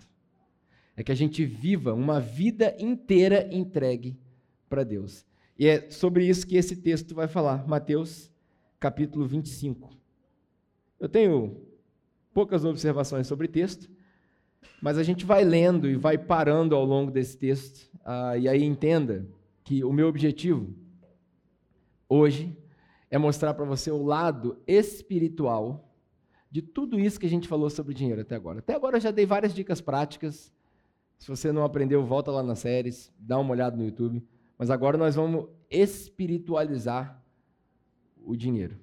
[0.96, 4.18] É que a gente viva uma vida inteira entregue
[4.68, 5.26] para Deus.
[5.60, 8.32] E é sobre isso que esse texto vai falar, Mateus
[8.80, 9.90] capítulo 25.
[10.98, 11.68] Eu tenho
[12.34, 13.90] poucas observações sobre o texto,
[14.82, 18.64] mas a gente vai lendo e vai parando ao longo desse texto, ah, e aí
[18.64, 19.28] entenda
[19.66, 20.74] que o meu objetivo
[22.08, 22.58] hoje
[23.12, 25.94] é mostrar para você o lado espiritual
[26.50, 28.60] de tudo isso que a gente falou sobre dinheiro até agora.
[28.60, 30.54] Até agora eu já dei várias dicas práticas.
[31.18, 34.26] Se você não aprendeu, volta lá nas séries, dá uma olhada no YouTube.
[34.60, 37.24] Mas agora nós vamos espiritualizar
[38.26, 38.78] o dinheiro.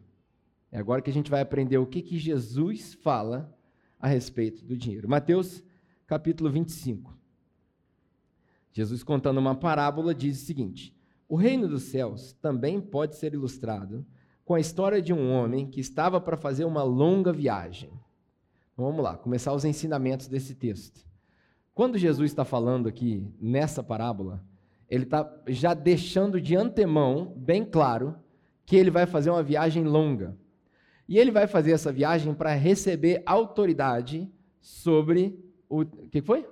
[0.72, 3.54] É agora que a gente vai aprender o que, que Jesus fala
[4.00, 5.06] a respeito do dinheiro.
[5.06, 5.62] Mateus
[6.06, 7.14] capítulo 25.
[8.72, 10.96] Jesus contando uma parábola diz o seguinte:
[11.28, 14.04] O reino dos céus também pode ser ilustrado
[14.46, 17.90] com a história de um homem que estava para fazer uma longa viagem.
[18.72, 21.04] Então, vamos lá, começar os ensinamentos desse texto.
[21.74, 24.42] Quando Jesus está falando aqui nessa parábola,
[24.88, 28.16] ele está já deixando de antemão bem claro
[28.64, 30.36] que ele vai fazer uma viagem longa.
[31.08, 35.80] E ele vai fazer essa viagem para receber autoridade sobre o.
[35.82, 36.48] O que foi?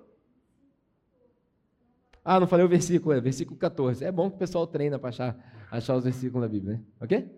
[2.25, 4.05] Ah, não falei o versículo, é versículo 14.
[4.05, 6.83] É bom que o pessoal treina para achar, achar os versículos da Bíblia, né?
[7.01, 7.31] ok?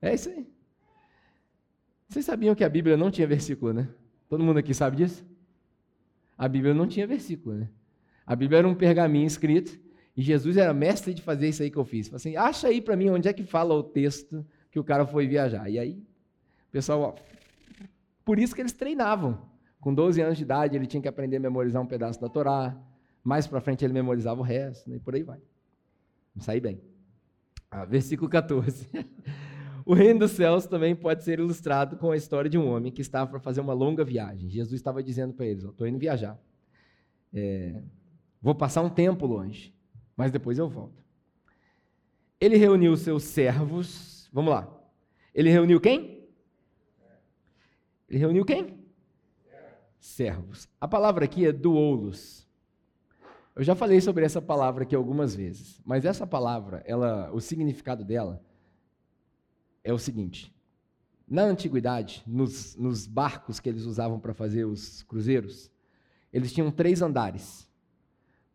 [0.00, 0.46] É isso aí.
[2.08, 3.88] Vocês sabiam que a Bíblia não tinha versículo, né?
[4.28, 5.26] Todo mundo aqui sabe disso?
[6.38, 7.68] A Bíblia não tinha versículo, né?
[8.26, 9.78] A Bíblia era um pergaminho escrito
[10.16, 12.08] e Jesus era mestre de fazer isso aí que eu fiz.
[12.08, 15.06] Falei assim, acha aí para mim onde é que fala o texto que o cara
[15.06, 15.68] foi viajar.
[15.70, 15.92] E aí,
[16.68, 17.14] o pessoal, ó,
[18.24, 19.38] por isso que eles treinavam.
[19.80, 22.76] Com 12 anos de idade, ele tinha que aprender a memorizar um pedaço da Torá.
[23.22, 24.96] Mais para frente, ele memorizava o resto, né?
[24.96, 25.38] e por aí vai.
[26.38, 26.80] Saí bem.
[27.70, 28.88] Ah, versículo 14.
[29.86, 33.00] O reino dos céus também pode ser ilustrado com a história de um homem que
[33.00, 34.50] estava para fazer uma longa viagem.
[34.50, 36.36] Jesus estava dizendo para eles: Estou indo viajar.
[37.32, 37.80] É,
[38.46, 39.74] vou passar um tempo longe,
[40.16, 41.02] mas depois eu volto.
[42.40, 44.30] Ele reuniu seus servos.
[44.32, 44.72] Vamos lá.
[45.34, 46.28] Ele reuniu quem?
[48.08, 48.78] Ele reuniu quem?
[49.98, 50.68] Servos.
[50.80, 52.46] A palavra aqui é doulos.
[53.56, 58.04] Eu já falei sobre essa palavra aqui algumas vezes, mas essa palavra, ela, o significado
[58.04, 58.40] dela
[59.82, 60.54] é o seguinte:
[61.26, 65.68] na antiguidade, nos, nos barcos que eles usavam para fazer os cruzeiros,
[66.32, 67.65] eles tinham três andares.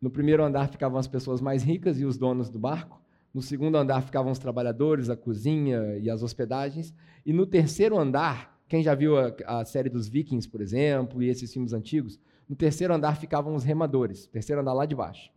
[0.02, 3.00] No primeiro andar ficavam as pessoas mais ricas e os donos do barco.
[3.32, 6.92] No segundo andar ficavam os trabalhadores, a cozinha e as hospedagens.
[7.24, 11.28] E no terceiro andar, quem já viu a, a, série dos Vikings, por exemplo, e
[11.28, 15.30] esses filmes antigos, no terceiro andar ficavam os remadores, terceiro andar lá de baixo.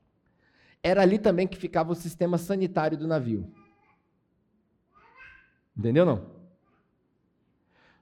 [0.81, 3.47] Era ali também que ficava o sistema sanitário do navio.
[5.77, 6.25] Entendeu não?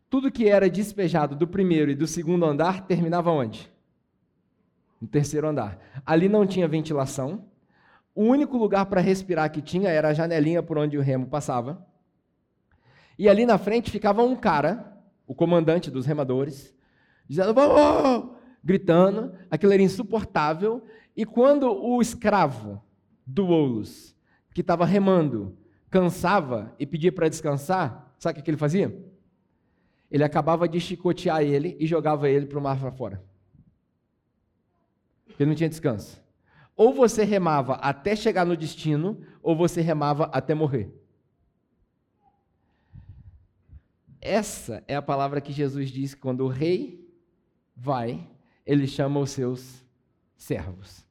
[0.09, 3.72] Tudo que era despejado do primeiro e do segundo andar terminava onde?
[5.04, 5.78] No terceiro andar.
[6.06, 7.43] Ali não tinha ventilação.
[8.16, 11.86] O único lugar para respirar que tinha era a janelinha por onde o remo passava.
[13.20, 14.97] E ali na frente ficava um cara,
[15.28, 16.74] o comandante dos remadores,
[17.28, 18.32] dizendo: Vamos!
[18.64, 20.82] gritando, aquilo era insuportável.
[21.18, 22.82] E quando o escravo
[23.28, 24.16] do Oulos,
[24.54, 25.58] que estava remando,
[25.89, 28.97] cansava e pedia para descansar, sabe o que ele fazia?
[30.10, 33.33] Ele acabava de chicotear ele e jogava ele para o mar para fora.
[35.39, 36.21] Ele não tinha descanso.
[36.76, 40.91] Ou você remava até chegar no destino, ou você remava até morrer.
[44.19, 47.13] Essa é a palavra que Jesus diz quando o rei
[47.76, 48.30] vai,
[48.65, 49.84] ele chama os seus
[50.36, 51.05] servos.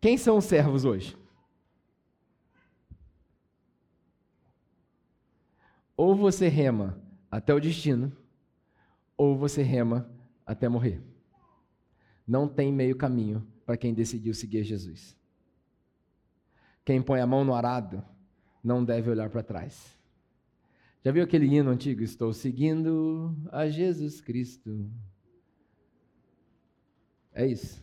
[0.00, 1.16] Quem são os servos hoje?
[5.96, 6.96] Ou você rema
[7.28, 8.16] até o destino,
[9.16, 10.08] ou você rema
[10.46, 11.02] até morrer.
[12.28, 15.16] Não tem meio caminho para quem decidiu seguir Jesus.
[16.84, 18.04] Quem põe a mão no arado
[18.62, 19.98] não deve olhar para trás.
[21.02, 22.02] Já viu aquele hino antigo?
[22.02, 24.90] Estou seguindo a Jesus Cristo.
[27.32, 27.82] É isso.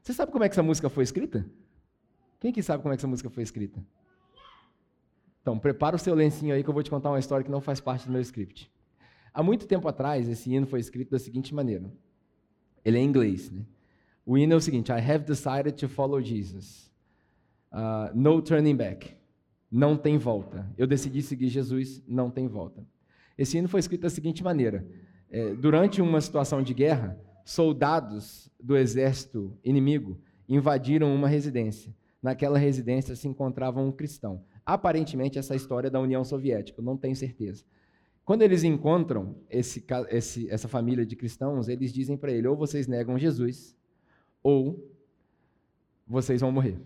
[0.00, 1.44] Você sabe como é que essa música foi escrita?
[2.38, 3.84] Quem que sabe como é que essa música foi escrita?
[5.42, 7.60] Então, prepara o seu lencinho aí que eu vou te contar uma história que não
[7.60, 8.70] faz parte do meu script.
[9.32, 11.90] Há muito tempo atrás, esse hino foi escrito da seguinte maneira.
[12.84, 13.62] Ele é em inglês, né?
[14.26, 16.90] O hino é o seguinte: I have decided to follow Jesus.
[17.72, 19.14] Uh, no turning back.
[19.70, 20.70] Não tem volta.
[20.78, 22.86] Eu decidi seguir Jesus, não tem volta.
[23.36, 24.86] Esse hino foi escrito da seguinte maneira:
[25.30, 30.18] é, durante uma situação de guerra, soldados do exército inimigo
[30.48, 31.94] invadiram uma residência.
[32.22, 34.42] Naquela residência se encontrava um cristão.
[34.64, 37.64] Aparentemente, essa história é da União Soviética, eu não tenho certeza.
[38.24, 42.86] Quando eles encontram esse, esse, essa família de cristãos, eles dizem para ele: ou vocês
[42.86, 43.76] negam Jesus,
[44.42, 44.90] ou
[46.06, 46.80] vocês vão morrer.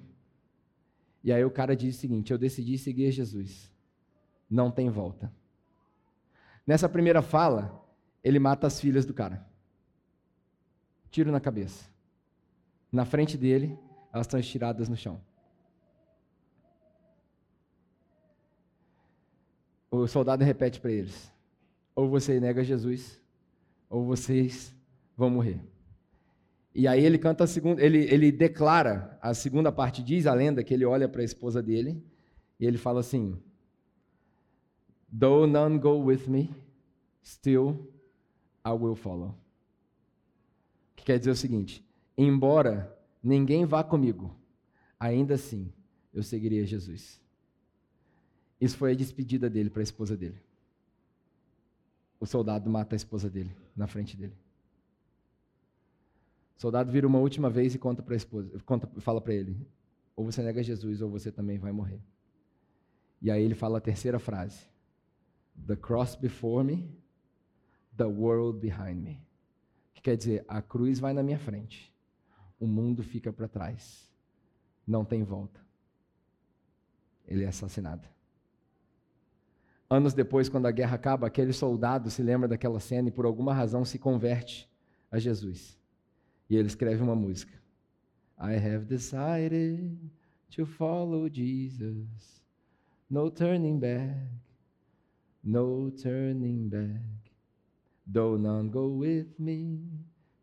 [1.23, 3.73] E aí o cara diz o seguinte: eu decidi seguir Jesus,
[4.51, 5.33] não tem volta.
[6.67, 7.83] Nessa primeira fala,
[8.23, 9.49] ele mata as filhas do cara
[11.11, 11.89] tiro na cabeça.
[12.91, 13.79] Na frente dele,
[14.13, 15.21] elas estão estiradas no chão.
[19.91, 21.31] O soldado repete para eles:
[21.95, 23.21] ou você nega Jesus,
[23.89, 24.75] ou vocês
[25.17, 25.61] vão morrer.
[26.75, 30.63] E aí ele canta a segunda, ele, ele declara a segunda parte, diz a lenda
[30.63, 32.03] que ele olha para a esposa dele
[32.61, 33.37] e ele fala assim:
[35.19, 36.51] Though none go with me,
[37.25, 37.91] still
[38.65, 39.35] I will follow
[40.99, 41.85] que quer dizer o seguinte:
[42.17, 44.37] embora ninguém vá comigo,
[44.99, 45.73] ainda assim
[46.13, 47.21] eu seguiria Jesus.
[48.61, 50.41] Isso foi a despedida dele para a esposa dele.
[52.19, 54.35] O soldado mata a esposa dele na frente dele.
[56.57, 59.57] O soldado vira uma última vez e conta para a esposa, conta, fala para ele:
[60.17, 62.01] ou você nega Jesus ou você também vai morrer.
[63.23, 64.67] E aí ele fala a terceira frase:
[65.67, 66.91] The cross before me,
[67.97, 69.29] the world behind me
[69.99, 71.93] que quer dizer, a cruz vai na minha frente,
[72.61, 74.09] o mundo fica para trás,
[74.87, 75.61] não tem volta.
[77.27, 78.09] Ele é assassinado.
[79.91, 83.55] Anos depois, quando a guerra acaba, aquele soldado se lembra daquela cena e por alguma
[83.55, 84.69] razão se converte
[85.11, 85.79] a Jesus.
[86.49, 87.53] E ele escreve uma música.
[88.39, 89.99] I have decided
[90.51, 92.43] to follow Jesus.
[93.11, 94.15] No turning back.
[95.43, 97.03] No turning back.
[98.07, 99.81] Though none go with me,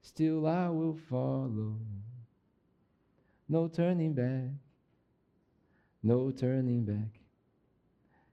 [0.01, 1.79] still I will follow.
[3.47, 4.51] No turning back.
[6.03, 7.14] No turning back.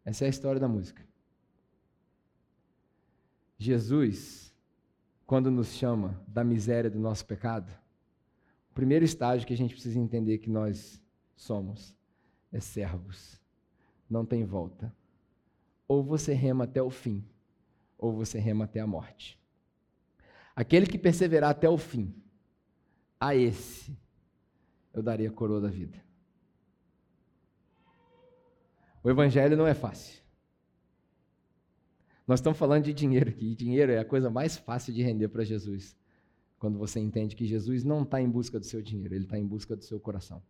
[0.05, 1.07] Essa é a história da música.
[3.59, 4.53] Jesus,
[5.25, 7.71] quando nos chama da miséria do nosso pecado,
[8.71, 11.01] o primeiro estágio que a gente precisa entender que nós
[11.37, 11.97] somos
[12.51, 13.41] é servos.
[14.11, 14.95] Não tem volta.
[15.87, 17.25] Ou você rema até o fim,
[17.97, 19.39] ou você rema até a morte.
[20.57, 22.15] Aquele que perseverar até o fim,
[23.21, 23.97] a esse
[24.93, 26.03] eu daria a coroa da vida.
[29.03, 30.23] O evangelho não é fácil.
[32.27, 35.29] Nós estamos falando de dinheiro aqui, e dinheiro é a coisa mais fácil de render
[35.29, 35.97] para Jesus.
[36.59, 39.47] Quando você entende que Jesus não está em busca do seu dinheiro, ele está em
[39.47, 40.43] busca do seu coração.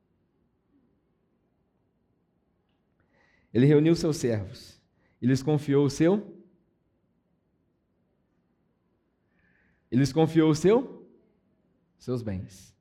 [3.53, 4.81] Ele reuniu seus servos
[5.21, 6.43] e lhes confiou o seu
[9.93, 11.07] Ele lhes confiou o seu,
[11.99, 12.75] seus bens.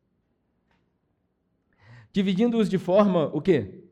[2.14, 3.84] Dividindo-os de forma o quê?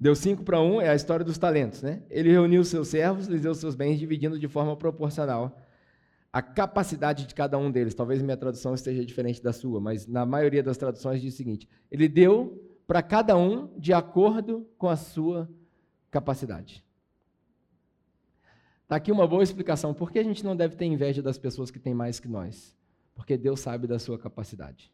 [0.00, 2.02] Deu cinco para um, é a história dos talentos, né?
[2.08, 5.60] Ele reuniu seus servos, lhes deu seus bens, dividindo de forma proporcional
[6.32, 7.94] a capacidade de cada um deles.
[7.94, 11.68] Talvez minha tradução esteja diferente da sua, mas na maioria das traduções diz o seguinte:
[11.90, 15.50] Ele deu para cada um de acordo com a sua
[16.10, 16.82] capacidade.
[18.84, 19.92] Está aqui uma boa explicação.
[19.92, 22.76] Por que a gente não deve ter inveja das pessoas que têm mais que nós?
[23.14, 24.90] Porque Deus sabe da sua capacidade.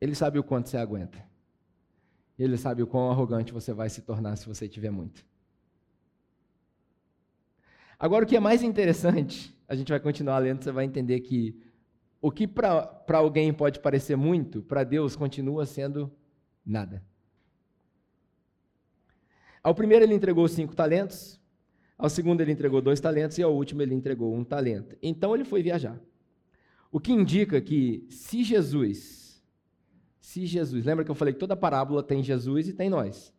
[0.00, 1.29] Ele sabe o quanto você aguenta.
[2.42, 5.22] Ele sabe o quão arrogante você vai se tornar se você tiver muito.
[7.98, 11.54] Agora, o que é mais interessante, a gente vai continuar lendo, você vai entender que
[12.18, 16.10] o que para alguém pode parecer muito, para Deus continua sendo
[16.64, 17.04] nada.
[19.62, 21.38] Ao primeiro ele entregou cinco talentos,
[21.98, 24.96] ao segundo ele entregou dois talentos e ao último ele entregou um talento.
[25.02, 26.00] Então ele foi viajar.
[26.90, 29.19] O que indica que se Jesus,
[30.30, 33.34] se Jesus, lembra que eu falei que toda parábola tem Jesus e tem nós.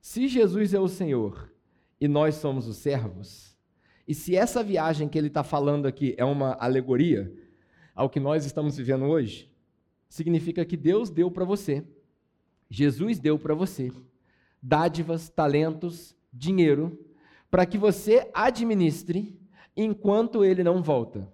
[0.00, 1.52] Se Jesus é o Senhor
[2.00, 3.58] e nós somos os servos,
[4.06, 7.34] e se essa viagem que ele está falando aqui é uma alegoria
[7.96, 9.52] ao que nós estamos vivendo hoje,
[10.08, 11.84] significa que Deus deu para você,
[12.70, 13.90] Jesus deu para você
[14.62, 16.96] dádivas, talentos, dinheiro,
[17.50, 19.36] para que você administre
[19.76, 21.28] enquanto ele não volta.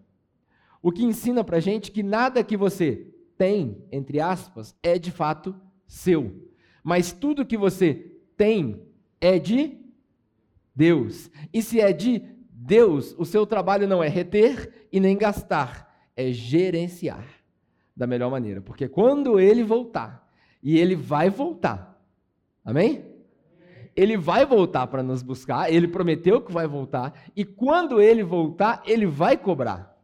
[0.81, 3.10] O que ensina para gente que nada que você
[3.41, 6.47] tem, entre aspas, é de fato seu.
[6.85, 7.95] Mas tudo que você
[8.37, 8.83] tem
[9.19, 9.79] é de
[10.77, 11.31] Deus.
[11.51, 16.31] E se é de Deus, o seu trabalho não é reter e nem gastar, é
[16.31, 17.25] gerenciar
[17.97, 18.61] da melhor maneira.
[18.61, 20.31] Porque quando ele voltar,
[20.63, 21.99] e ele vai voltar,
[22.63, 23.07] amém?
[23.97, 28.83] ele vai voltar para nos buscar, ele prometeu que vai voltar, e quando ele voltar,
[28.85, 29.99] ele vai cobrar.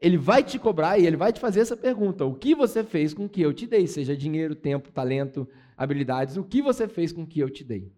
[0.00, 3.12] Ele vai te cobrar e ele vai te fazer essa pergunta: o que você fez
[3.12, 3.86] com que eu te dei?
[3.86, 5.46] Seja dinheiro, tempo, talento,
[5.76, 7.92] habilidades, o que você fez com que eu te dei?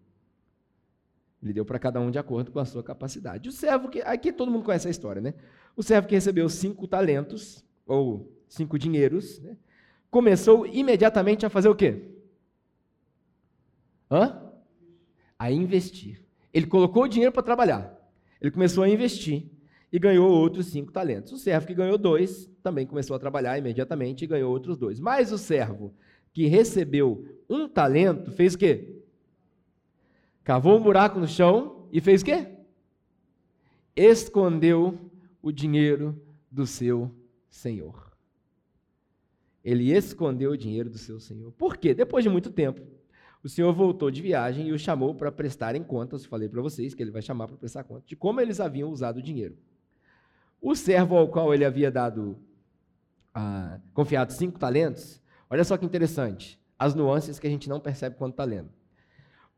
[1.41, 3.49] Ele deu para cada um de acordo com a sua capacidade.
[3.49, 4.01] O servo que.
[4.01, 5.33] Aqui todo mundo conhece a história, né?
[5.75, 9.57] O servo que recebeu cinco talentos, ou cinco dinheiros, né?
[10.09, 12.01] começou imediatamente a fazer o quê?
[14.11, 14.51] Hã?
[15.39, 16.23] A investir.
[16.53, 17.99] Ele colocou o dinheiro para trabalhar.
[18.39, 19.49] Ele começou a investir
[19.93, 21.31] e ganhou outros cinco talentos.
[21.31, 24.99] O servo que ganhou dois também começou a trabalhar imediatamente e ganhou outros dois.
[24.99, 25.93] Mas o servo
[26.33, 29.03] que recebeu um talento fez o quê?
[30.43, 32.47] Cavou um buraco no chão e fez o quê?
[33.95, 34.97] Escondeu
[35.43, 36.19] o dinheiro
[36.49, 37.11] do seu
[37.47, 38.11] senhor.
[39.63, 41.51] Ele escondeu o dinheiro do seu senhor.
[41.51, 41.93] Por quê?
[41.93, 42.81] Depois de muito tempo,
[43.43, 46.25] o Senhor voltou de viagem e o chamou para prestarem contas.
[46.25, 49.17] Falei para vocês que ele vai chamar para prestar contas de como eles haviam usado
[49.17, 49.55] o dinheiro.
[50.63, 52.37] O servo ao qual ele havia dado,
[53.33, 58.15] ah, confiado cinco talentos, olha só que interessante, as nuances que a gente não percebe
[58.15, 58.69] quando está lendo.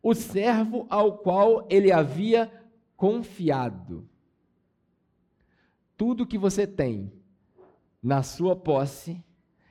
[0.01, 2.51] O servo ao qual ele havia
[2.97, 4.09] confiado.
[5.95, 7.13] Tudo que você tem
[8.01, 9.23] na sua posse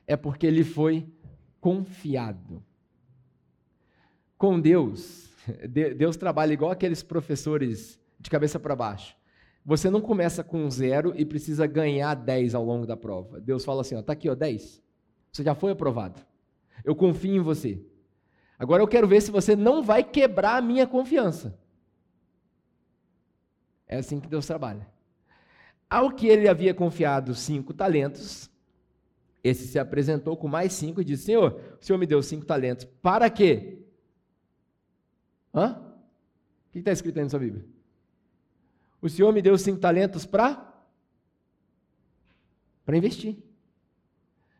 [0.07, 1.05] é porque ele foi
[1.59, 2.63] confiado
[4.37, 5.29] com Deus,
[5.97, 9.17] Deus trabalha igual aqueles professores de cabeça para baixo.
[9.65, 13.41] Você não começa com zero e precisa ganhar 10 ao longo da prova.
[13.41, 14.81] Deus fala assim: ó, tá aqui, ó, 10.
[15.31, 16.21] Você já foi aprovado.
[16.83, 17.81] Eu confio em você.
[18.59, 21.57] Agora eu quero ver se você não vai quebrar a minha confiança.
[23.87, 24.87] É assim que Deus trabalha.
[25.89, 28.49] Ao que ele havia confiado cinco talentos,
[29.43, 32.85] esse se apresentou com mais cinco e disse: Senhor, o Senhor me deu cinco talentos.
[33.01, 33.79] Para quê?
[35.51, 35.81] Hã?
[36.67, 37.74] O que está escrito aí na sua Bíblia?
[39.05, 40.73] O Senhor me deu cinco talentos para
[42.83, 43.37] para investir,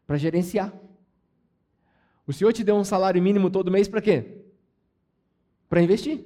[0.05, 0.71] para gerenciar.
[2.27, 4.43] O Senhor te deu um salário mínimo todo mês para quê?
[5.67, 6.23] Para investir,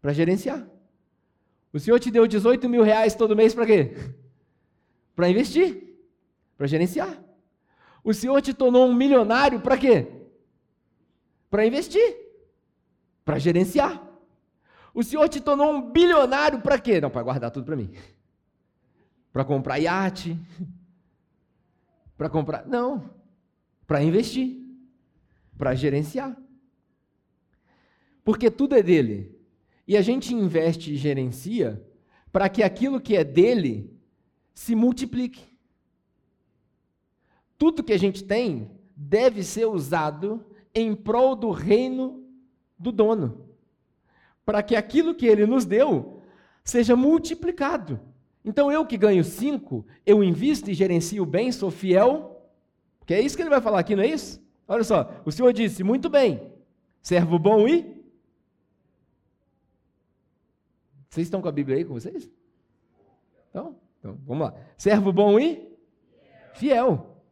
[0.00, 0.66] para gerenciar.
[1.70, 3.92] O Senhor te deu 18 mil reais todo mês para quê?
[5.14, 5.96] Para investir,
[6.56, 7.22] para gerenciar.
[8.02, 10.08] O Senhor te tornou um milionário para quê?
[11.50, 12.16] Para investir
[13.24, 14.02] para gerenciar.
[14.94, 17.00] O Senhor te tornou um bilionário para quê?
[17.00, 17.90] Não, para guardar tudo para mim.
[19.32, 20.38] Para comprar iate.
[22.16, 22.64] Para comprar.
[22.64, 23.10] Não.
[23.88, 24.56] Para investir.
[25.58, 26.36] Para gerenciar.
[28.24, 29.36] Porque tudo é dele.
[29.86, 31.84] E a gente investe e gerencia
[32.32, 33.92] para que aquilo que é dele
[34.54, 35.44] se multiplique.
[37.58, 42.24] Tudo que a gente tem deve ser usado em prol do reino
[42.78, 43.53] do dono,
[44.44, 46.22] para que aquilo que ele nos deu
[46.64, 48.00] seja multiplicado.
[48.44, 52.50] Então eu que ganho cinco, eu invisto e gerencio bem, sou fiel,
[53.06, 54.42] que é isso que ele vai falar aqui, não é isso?
[54.66, 56.52] Olha só, o Senhor disse: Muito bem,
[57.02, 57.94] servo bom e.
[61.08, 62.28] Vocês estão com a Bíblia aí com vocês?
[63.50, 64.54] Então, então vamos lá.
[64.76, 65.74] Servo bom e
[66.54, 67.22] fiel.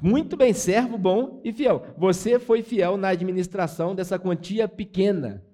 [0.00, 1.84] Muito bem, servo bom e fiel.
[1.98, 5.44] Você foi fiel na administração dessa quantia pequena.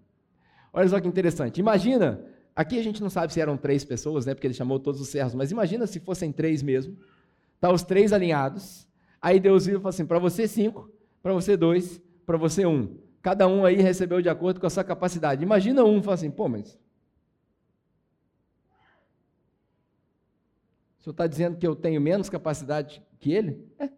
[0.77, 1.59] Olha só que interessante.
[1.59, 2.23] Imagina,
[2.55, 4.35] aqui a gente não sabe se eram três pessoas, né?
[4.35, 6.99] Porque ele chamou todos os servos, mas imagina se fossem três mesmo.
[7.59, 8.87] Tá os três alinhados.
[9.19, 12.95] Aí Deus viu e falou assim: para você cinco, para você dois, para você um.
[13.23, 15.43] Cada um aí recebeu de acordo com a sua capacidade.
[15.43, 16.79] Imagina um falar assim, pô, mas.
[20.99, 23.67] O senhor está dizendo que eu tenho menos capacidade que ele?
[23.79, 23.89] É.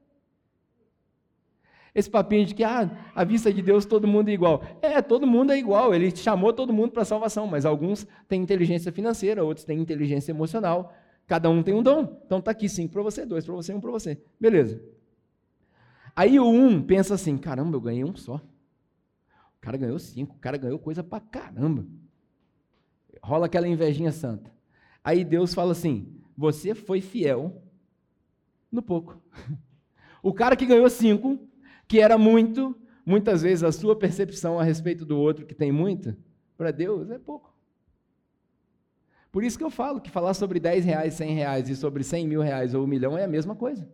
[1.99, 4.63] Esse papinho de que, ah, à vista de Deus todo mundo é igual.
[4.81, 5.93] É, todo mundo é igual.
[5.93, 10.31] Ele chamou todo mundo para a salvação, mas alguns têm inteligência financeira, outros têm inteligência
[10.31, 10.95] emocional.
[11.27, 12.23] Cada um tem um dom.
[12.25, 14.17] Então tá aqui cinco para você, dois para você, um para você.
[14.39, 14.81] Beleza.
[16.15, 18.37] Aí o um pensa assim: caramba, eu ganhei um só.
[18.37, 21.85] O cara ganhou cinco, o cara ganhou coisa para caramba.
[23.21, 24.53] Rola aquela invejinha santa.
[25.03, 27.61] Aí Deus fala assim: você foi fiel
[28.71, 29.21] no pouco.
[30.21, 31.39] O cara que ganhou cinco
[31.89, 36.15] que era muito, muitas vezes a sua percepção a respeito do outro que tem muito,
[36.57, 37.57] para Deus é pouco.
[39.33, 42.29] Por isso que eu falo que falar sobre 10 reais, 100 reais e sobre 100
[42.29, 43.89] mil reais ou um milhão é a mesma coisa.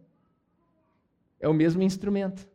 [1.40, 2.48] É o mesmo instrumento.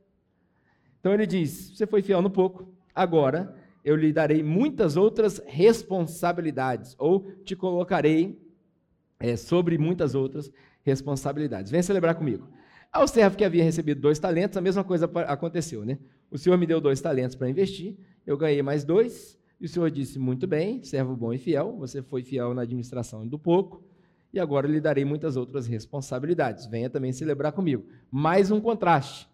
[1.00, 6.96] Então ele diz: Você foi fiel no pouco, agora eu lhe darei muitas outras responsabilidades,
[6.98, 8.42] ou te colocarei
[9.20, 10.52] é, sobre muitas outras
[10.84, 11.72] responsabilidades.
[11.72, 12.48] Vem celebrar comigo.
[12.92, 16.00] Ao servo que havia recebido dois talentos, a mesma coisa aconteceu, né?
[16.32, 19.92] O senhor me deu dois talentos para investir, eu ganhei mais dois, e o senhor
[19.92, 23.84] disse: Muito bem, servo bom e fiel, você foi fiel na administração do pouco,
[24.34, 26.66] e agora lhe darei muitas outras responsabilidades.
[26.66, 27.86] Venha também celebrar comigo.
[28.10, 29.28] Mais um contraste: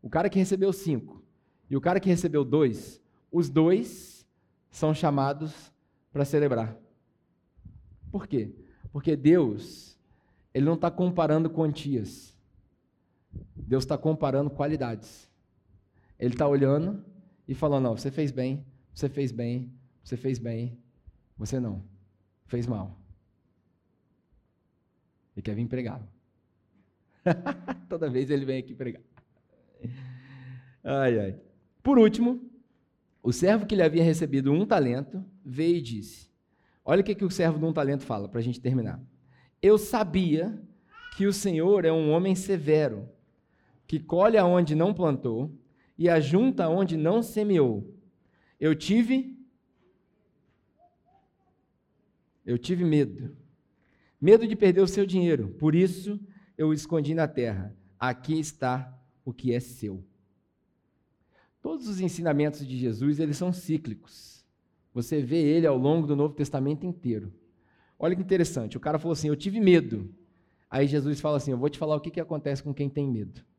[0.00, 1.22] o cara que recebeu cinco
[1.70, 4.26] e o cara que recebeu dois, os dois
[4.70, 5.72] são chamados
[6.12, 6.76] para celebrar.
[8.10, 8.54] Por quê?
[8.92, 9.98] Porque Deus,
[10.52, 12.31] Ele não está comparando quantias.
[13.56, 15.30] Deus está comparando qualidades.
[16.18, 17.04] Ele está olhando
[17.48, 19.72] e falando: não, você fez bem, você fez bem,
[20.02, 20.78] você fez bem,
[21.36, 21.82] você não,
[22.46, 22.98] fez mal.
[25.34, 26.00] Ele quer vir pregar.
[27.88, 29.02] Toda vez ele vem aqui pregar.
[30.84, 31.40] Ai, ai.
[31.82, 32.40] Por último,
[33.22, 36.30] o servo que lhe havia recebido um talento veio e disse:
[36.84, 39.00] Olha o que, que o servo de um talento fala, para a gente terminar.
[39.60, 40.60] Eu sabia
[41.16, 43.08] que o Senhor é um homem severo
[43.92, 45.54] que colhe aonde não plantou
[45.98, 47.94] e ajunta onde não semeou.
[48.58, 49.38] Eu tive
[52.46, 53.36] eu tive medo.
[54.18, 55.50] Medo de perder o seu dinheiro.
[55.58, 56.18] Por isso
[56.56, 57.76] eu o escondi na terra.
[57.98, 60.02] Aqui está o que é seu.
[61.60, 64.42] Todos os ensinamentos de Jesus, eles são cíclicos.
[64.94, 67.30] Você vê ele ao longo do Novo Testamento inteiro.
[67.98, 68.74] Olha que interessante.
[68.74, 70.10] O cara falou assim: "Eu tive medo".
[70.70, 73.06] Aí Jesus fala assim: "Eu vou te falar o que, que acontece com quem tem
[73.06, 73.51] medo".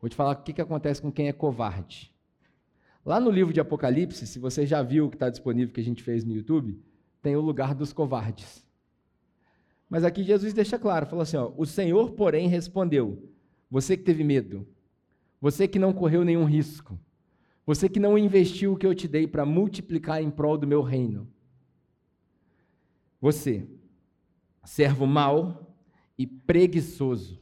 [0.00, 2.14] Vou te falar o que, que acontece com quem é covarde.
[3.04, 5.84] Lá no livro de Apocalipse, se você já viu o que está disponível que a
[5.84, 6.80] gente fez no YouTube,
[7.22, 8.66] tem o lugar dos covardes.
[9.88, 13.30] Mas aqui Jesus deixa claro, falou assim: ó, o Senhor, porém, respondeu:
[13.70, 14.66] Você que teve medo,
[15.40, 16.98] você que não correu nenhum risco,
[17.64, 20.82] você que não investiu o que eu te dei para multiplicar em prol do meu
[20.82, 21.28] reino.
[23.20, 23.68] Você,
[24.64, 25.74] servo mau
[26.18, 27.40] e preguiçoso.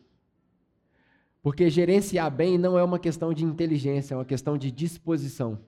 [1.44, 5.60] Porque gerenciar bem não é uma questão de inteligência, é uma questão de disposição.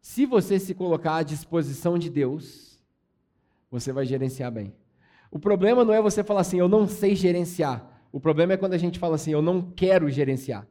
[0.00, 2.82] Se você se colocar à disposição de Deus,
[3.70, 4.72] você vai gerenciar bem.
[5.30, 8.02] O problema não é você falar assim, eu não sei gerenciar.
[8.10, 10.66] O problema é quando a gente fala assim, eu não quero gerenciar.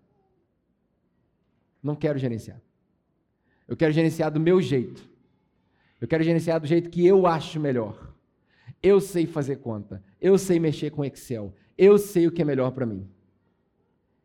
[1.83, 2.59] Não quero gerenciar.
[3.67, 5.07] Eu quero gerenciar do meu jeito.
[6.01, 8.11] Eu quero gerenciar do jeito que eu acho melhor.
[8.81, 10.03] Eu sei fazer conta.
[10.19, 11.53] Eu sei mexer com Excel.
[11.77, 13.07] Eu sei o que é melhor para mim.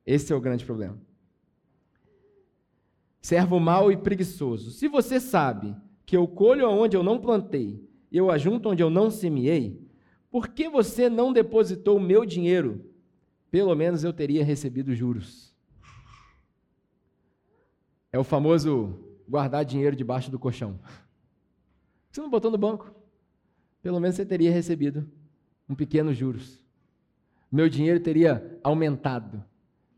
[0.06, 0.96] Esse é o grande problema.
[3.20, 4.70] Servo mau e preguiçoso.
[4.70, 8.88] Se você sabe que eu colho onde eu não plantei e eu ajunto onde eu
[8.88, 9.84] não semeei,
[10.30, 12.88] por que você não depositou o meu dinheiro?
[13.50, 15.52] Pelo menos eu teria recebido juros.
[18.12, 18.96] É o famoso
[19.28, 20.78] guardar dinheiro debaixo do colchão.
[22.10, 22.94] Você não botou no banco?
[23.82, 25.06] Pelo menos você teria recebido
[25.68, 26.64] um pequeno juros.
[27.52, 29.44] Meu dinheiro teria aumentado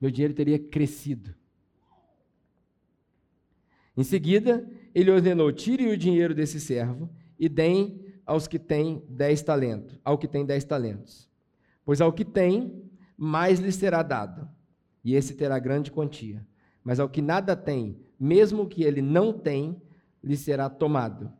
[0.00, 1.34] meu dinheiro teria crescido.
[3.96, 9.42] Em seguida, ele ordenou: tire o dinheiro desse servo e deem aos que têm dez
[9.42, 11.28] talentos, ao que tem dez talentos.
[11.84, 12.84] Pois ao que tem,
[13.16, 14.48] mais lhe será dado,
[15.02, 16.46] e esse terá grande quantia.
[16.84, 19.80] Mas ao que nada tem, mesmo que ele não tem,
[20.22, 21.32] lhe será tomado.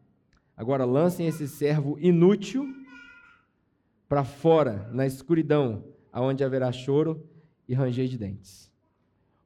[0.56, 2.66] Agora lancem esse servo inútil
[4.08, 7.24] para fora, na escuridão, aonde haverá choro
[7.68, 8.72] e ranger de dentes.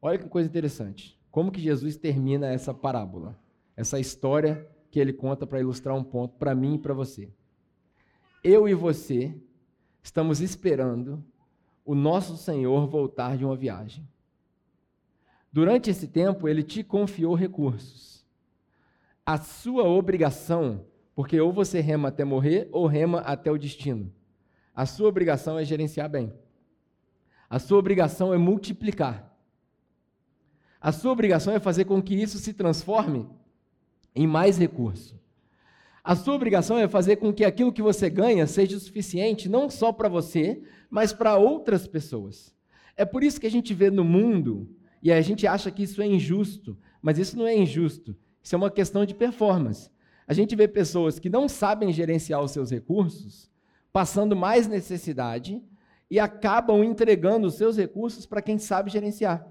[0.01, 1.19] Olha que coisa interessante.
[1.31, 3.39] Como que Jesus termina essa parábola?
[3.77, 7.29] Essa história que ele conta para ilustrar um ponto para mim e para você.
[8.45, 9.35] Eu e você
[10.03, 11.25] estamos esperando
[11.85, 14.07] o nosso Senhor voltar de uma viagem.
[15.53, 18.25] Durante esse tempo, ele te confiou recursos.
[19.25, 24.13] A sua obrigação, porque ou você rema até morrer ou rema até o destino.
[24.75, 26.33] A sua obrigação é gerenciar bem.
[27.53, 29.31] A sua obrigação é multiplicar.
[30.81, 33.29] A sua obrigação é fazer com que isso se transforme
[34.17, 35.21] em mais recurso.
[36.03, 39.93] A sua obrigação é fazer com que aquilo que você ganha seja suficiente não só
[39.93, 42.55] para você, mas para outras pessoas.
[42.97, 46.01] É por isso que a gente vê no mundo e a gente acha que isso
[46.01, 48.17] é injusto, mas isso não é injusto.
[48.43, 49.91] Isso é uma questão de performance.
[50.27, 53.51] A gente vê pessoas que não sabem gerenciar os seus recursos,
[53.93, 55.63] passando mais necessidade
[56.13, 59.51] e acabam entregando os seus recursos para quem sabe gerenciar.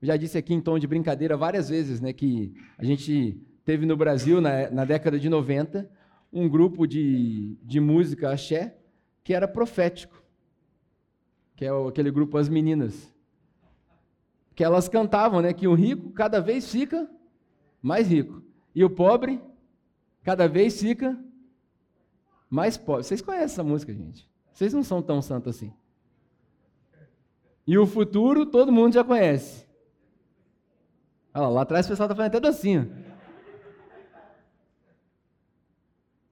[0.00, 3.96] Já disse aqui em tom de brincadeira várias vezes né, que a gente teve no
[3.96, 5.90] Brasil, na, na década de 90,
[6.32, 8.78] um grupo de, de música axé
[9.24, 10.22] que era profético,
[11.56, 13.12] que é aquele grupo As Meninas.
[14.54, 17.10] Que elas cantavam né, que o rico cada vez fica
[17.82, 19.40] mais rico e o pobre
[20.22, 21.18] cada vez fica
[22.48, 23.02] mais pobre.
[23.02, 24.35] Vocês conhecem essa música, gente?
[24.56, 25.70] Vocês não são tão santos assim.
[27.66, 29.66] E o futuro todo mundo já conhece.
[31.34, 32.90] Olha lá, lá atrás o pessoal está fazendo até dancinha.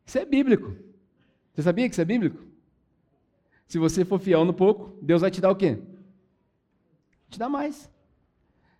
[0.06, 0.74] Isso é bíblico.
[1.52, 2.42] Você sabia que isso é bíblico?
[3.66, 5.82] Se você for fiel no pouco, Deus vai te dar o quê?
[7.28, 7.90] Te dá mais.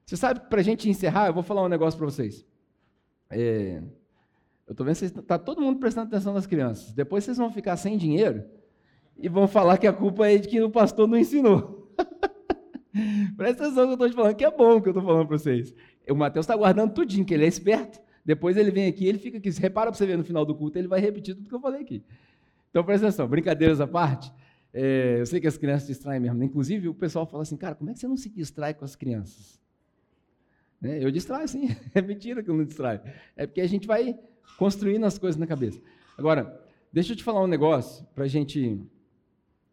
[0.06, 2.46] Você sabe, para a gente encerrar, eu vou falar um negócio para vocês.
[3.28, 3.82] É,
[4.66, 6.94] eu estou vendo que está todo mundo prestando atenção nas crianças.
[6.94, 8.42] Depois vocês vão ficar sem dinheiro
[9.18, 11.94] e vão falar que a culpa é de que o pastor não ensinou.
[13.36, 15.38] Presta atenção que eu estou te falando, que é bom que eu estou falando para
[15.38, 15.74] vocês.
[16.08, 18.00] O Mateus está guardando tudinho, que ele é esperto.
[18.24, 19.50] Depois ele vem aqui, ele fica aqui.
[19.50, 21.82] Repara para você ver no final do culto, ele vai repetir tudo que eu falei
[21.82, 22.02] aqui.
[22.70, 24.32] Então presta atenção, brincadeiras à parte.
[24.72, 26.42] É, eu sei que as crianças distraem mesmo.
[26.42, 28.96] Inclusive, o pessoal fala assim, cara, como é que você não se distrai com as
[28.96, 29.60] crianças?
[30.80, 31.02] Né?
[31.02, 31.68] Eu distraio, sim.
[31.94, 33.00] É mentira que eu não distraio.
[33.36, 34.18] É porque a gente vai
[34.58, 35.80] construindo as coisas na cabeça.
[36.18, 36.60] Agora,
[36.92, 38.80] deixa eu te falar um negócio para a gente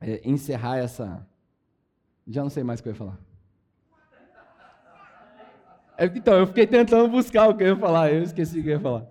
[0.02, 1.26] é, encerrar essa.
[2.28, 3.20] Já não sei mais o que eu ia falar.
[5.98, 8.70] É, então, eu fiquei tentando buscar o que eu ia falar, eu esqueci o que
[8.70, 9.06] eu ia falar.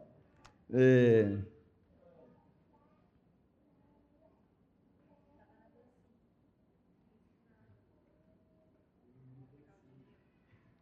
[0.72, 1.38] É...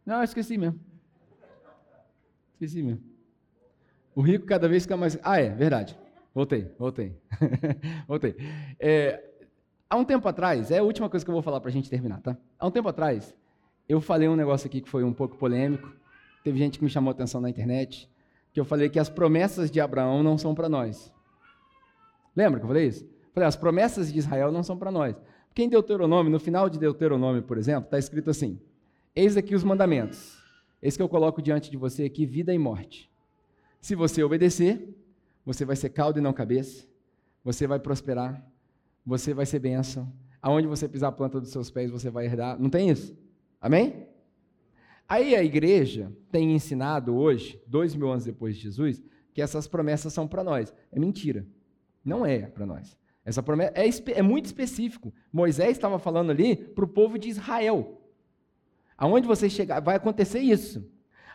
[0.03, 0.79] Não, eu esqueci mesmo.
[2.53, 3.03] Esqueci mesmo.
[4.15, 5.19] O rico cada vez fica mais.
[5.21, 5.95] Ah, é, verdade.
[6.33, 7.15] Voltei, voltei.
[8.07, 8.35] voltei.
[8.79, 9.28] É,
[9.89, 11.89] há um tempo atrás, é a última coisa que eu vou falar para a gente
[11.89, 12.37] terminar, tá?
[12.59, 13.33] Há um tempo atrás,
[13.87, 15.91] eu falei um negócio aqui que foi um pouco polêmico.
[16.43, 18.07] Teve gente que me chamou atenção na internet,
[18.53, 21.11] que eu falei que as promessas de Abraão não são para nós.
[22.35, 23.09] Lembra que eu falei isso?
[23.33, 25.15] Falei, as promessas de Israel não são para nós.
[25.47, 28.59] Porque em Deuteronômio, no final de Deuteronômio, por exemplo, está escrito assim:
[29.15, 30.37] Eis aqui os mandamentos.
[30.81, 33.09] Eis que eu coloco diante de você aqui vida e morte.
[33.81, 34.95] Se você obedecer,
[35.45, 36.85] você vai ser caldo e não cabeça,
[37.43, 38.45] você vai prosperar,
[39.09, 40.11] você vai ser bênção.
[40.39, 42.59] Aonde você pisar a planta dos seus pés, você vai herdar.
[42.59, 43.17] Não tem isso?
[43.59, 44.07] Amém?
[45.07, 49.03] Aí a igreja tem ensinado hoje, dois mil anos depois de Jesus,
[49.33, 50.71] que essas promessas são para nós.
[50.91, 51.45] É mentira.
[52.05, 52.95] Não é para nós.
[53.25, 53.89] Essa promessa é,
[54.19, 55.11] é muito específico.
[55.33, 57.99] Moisés estava falando ali para o povo de Israel.
[58.95, 60.87] Aonde você chegar, vai acontecer isso.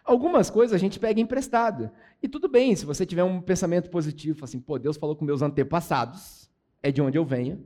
[0.04, 1.90] Algumas coisas a gente pega emprestado.
[2.22, 5.42] E tudo bem, se você tiver um pensamento positivo, assim, pô, Deus falou com meus
[5.42, 6.48] antepassados,
[6.84, 7.64] é de onde eu venho.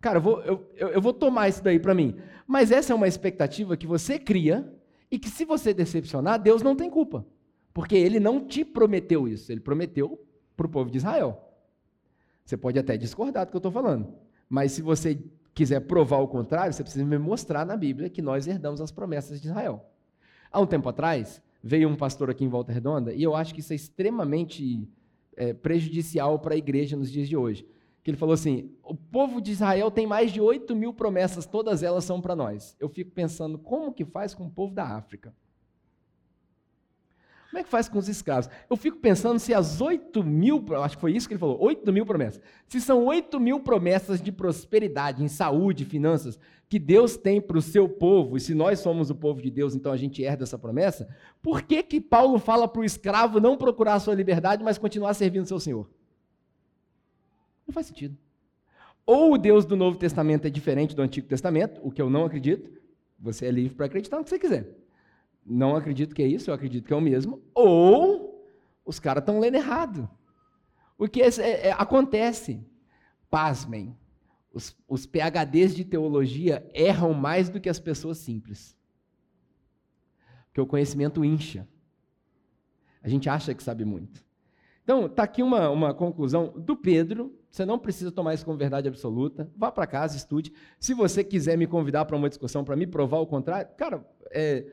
[0.00, 2.16] Cara, eu vou, eu, eu vou tomar isso daí para mim.
[2.46, 4.72] Mas essa é uma expectativa que você cria
[5.10, 7.26] e que se você decepcionar, Deus não tem culpa.
[7.74, 10.24] Porque ele não te prometeu isso, ele prometeu
[10.56, 11.52] para o povo de Israel.
[12.44, 14.14] Você pode até discordar do que eu estou falando,
[14.48, 15.18] mas se você
[15.54, 19.40] quiser provar o contrário, você precisa me mostrar na Bíblia que nós herdamos as promessas
[19.40, 19.84] de Israel.
[20.52, 23.60] Há um tempo atrás, veio um pastor aqui em Volta Redonda, e eu acho que
[23.60, 24.88] isso é extremamente
[25.36, 27.66] é, prejudicial para a igreja nos dias de hoje
[28.02, 31.82] que ele falou assim: o povo de Israel tem mais de 8 mil promessas, todas
[31.82, 32.76] elas são para nós.
[32.80, 35.34] Eu fico pensando, como que faz com o povo da África?
[37.52, 38.48] Como é que faz com os escravos?
[38.68, 41.92] Eu fico pensando se as 8 mil, acho que foi isso que ele falou, 8
[41.92, 42.40] mil promessas.
[42.66, 47.62] Se são 8 mil promessas de prosperidade em saúde, finanças, que Deus tem para o
[47.62, 50.58] seu povo, e se nós somos o povo de Deus, então a gente herda essa
[50.58, 51.06] promessa,
[51.42, 55.12] por que, que Paulo fala para o escravo não procurar a sua liberdade, mas continuar
[55.12, 55.90] servindo seu senhor?
[57.72, 58.18] Não faz sentido.
[59.06, 62.26] Ou o Deus do Novo Testamento é diferente do Antigo Testamento, o que eu não
[62.26, 62.70] acredito,
[63.18, 64.76] você é livre para acreditar no que você quiser.
[65.44, 67.42] Não acredito que é isso, eu acredito que é o mesmo.
[67.54, 68.46] Ou
[68.84, 70.08] os caras estão lendo errado.
[70.98, 72.62] O que é, é, acontece?
[73.30, 73.96] Pasmem.
[74.52, 78.76] Os, os PHDs de teologia erram mais do que as pessoas simples.
[80.48, 81.66] Porque o conhecimento incha.
[83.02, 84.22] A gente acha que sabe muito.
[84.84, 87.34] Então, está aqui uma, uma conclusão do Pedro.
[87.52, 89.46] Você não precisa tomar isso como verdade absoluta.
[89.54, 90.54] Vá para casa, estude.
[90.80, 94.64] Se você quiser me convidar para uma discussão, para me provar o contrário, cara, é,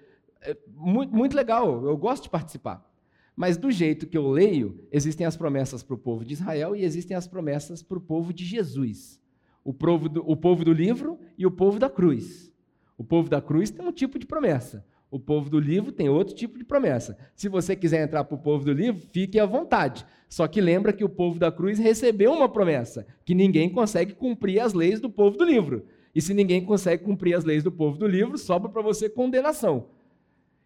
[0.41, 2.89] é muito, muito legal, eu gosto de participar.
[3.35, 6.85] Mas do jeito que eu leio, existem as promessas para o povo de Israel e
[6.85, 9.19] existem as promessas para o povo de Jesus.
[9.61, 12.49] O povo, do, o povo do livro e o povo da cruz.
[12.97, 14.85] O povo da cruz tem um tipo de promessa.
[15.11, 17.17] O povo do livro tem outro tipo de promessa.
[17.35, 20.05] Se você quiser entrar para o povo do livro, fique à vontade.
[20.27, 24.59] Só que lembra que o povo da cruz recebeu uma promessa, que ninguém consegue cumprir
[24.59, 25.85] as leis do povo do livro.
[26.13, 29.87] E se ninguém consegue cumprir as leis do povo do livro, sobra para você condenação.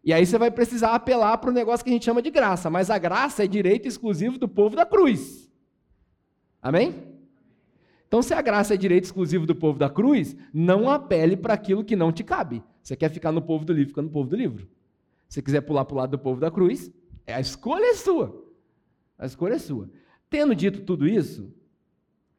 [0.03, 2.69] E aí você vai precisar apelar para o negócio que a gente chama de graça,
[2.69, 5.49] mas a graça é direito exclusivo do povo da cruz.
[6.61, 7.13] Amém?
[8.07, 11.83] Então, se a graça é direito exclusivo do povo da cruz, não apele para aquilo
[11.83, 12.61] que não te cabe.
[12.84, 14.67] Você quer ficar no povo do livro, fica no povo do livro.
[15.29, 16.91] Se quiser pular para o lado do povo da cruz,
[17.25, 18.45] a escolha é sua.
[19.17, 19.89] A escolha é sua.
[20.29, 21.53] Tendo dito tudo isso,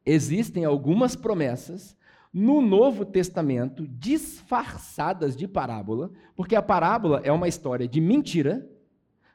[0.05, 1.97] existem algumas promessas
[2.31, 8.69] no Novo Testamento disfarçadas de parábola, porque a parábola é uma história de mentira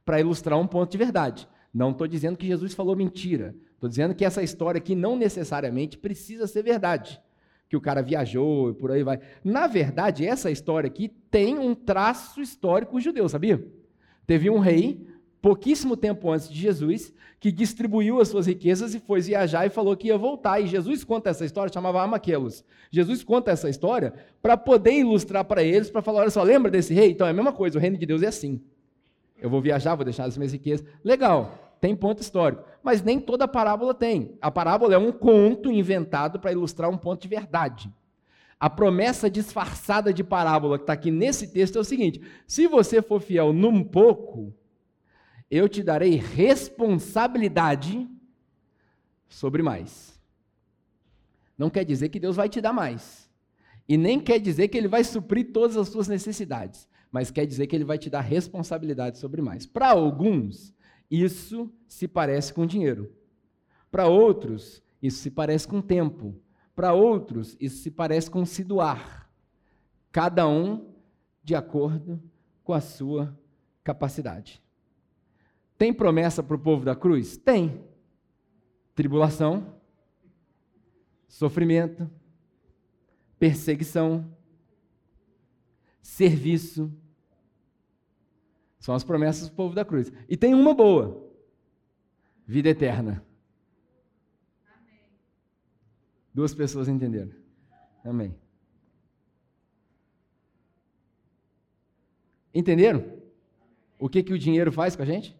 [0.04, 1.48] para ilustrar um ponto de verdade.
[1.72, 3.54] Não estou dizendo que Jesus falou mentira.
[3.74, 7.20] Estou dizendo que essa história aqui não necessariamente precisa ser verdade.
[7.70, 9.20] Que o cara viajou e por aí vai.
[9.42, 13.64] Na verdade, essa história aqui tem um traço histórico judeu, sabia?
[14.26, 15.06] Teve um rei
[15.40, 19.96] pouquíssimo tempo antes de Jesus, que distribuiu as suas riquezas e foi viajar e falou
[19.96, 20.60] que ia voltar.
[20.60, 22.64] E Jesus conta essa história, chamava Amaquelos.
[22.90, 24.12] Jesus conta essa história
[24.42, 27.12] para poder ilustrar para eles, para falar: olha só, lembra desse rei?
[27.12, 28.60] Então é a mesma coisa, o reino de Deus é assim.
[29.40, 30.84] Eu vou viajar, vou deixar as minhas riquezas.
[31.02, 32.64] Legal, tem ponto histórico.
[32.82, 34.36] Mas nem toda parábola tem.
[34.40, 37.92] A parábola é um conto inventado para ilustrar um ponto de verdade.
[38.58, 43.00] A promessa disfarçada de parábola que está aqui nesse texto é o seguinte: se você
[43.00, 44.54] for fiel num pouco,
[45.50, 48.06] eu te darei responsabilidade
[49.28, 50.20] sobre mais.
[51.56, 53.28] Não quer dizer que Deus vai te dar mais.
[53.88, 56.88] E nem quer dizer que Ele vai suprir todas as suas necessidades.
[57.10, 59.66] Mas quer dizer que Ele vai te dar responsabilidade sobre mais.
[59.66, 60.72] Para alguns,
[61.10, 63.12] isso se parece com dinheiro.
[63.90, 66.40] Para outros, isso se parece com tempo.
[66.74, 69.28] Para outros, isso se parece com se doar.
[70.12, 70.94] Cada um
[71.42, 72.22] de acordo
[72.62, 73.36] com a sua
[73.82, 74.62] capacidade.
[75.76, 77.36] Tem promessa para o povo da cruz?
[77.36, 77.82] Tem.
[78.94, 79.74] Tribulação,
[81.26, 82.10] sofrimento,
[83.38, 84.30] perseguição,
[86.02, 86.92] serviço.
[88.80, 90.10] São as promessas do povo da cruz.
[90.28, 91.30] E tem uma boa:
[92.46, 93.24] vida eterna.
[94.66, 95.00] Amém.
[96.34, 97.30] Duas pessoas entenderam.
[98.04, 98.34] Amém.
[102.52, 103.04] Entenderam?
[103.98, 105.38] O que, que o dinheiro faz com a gente?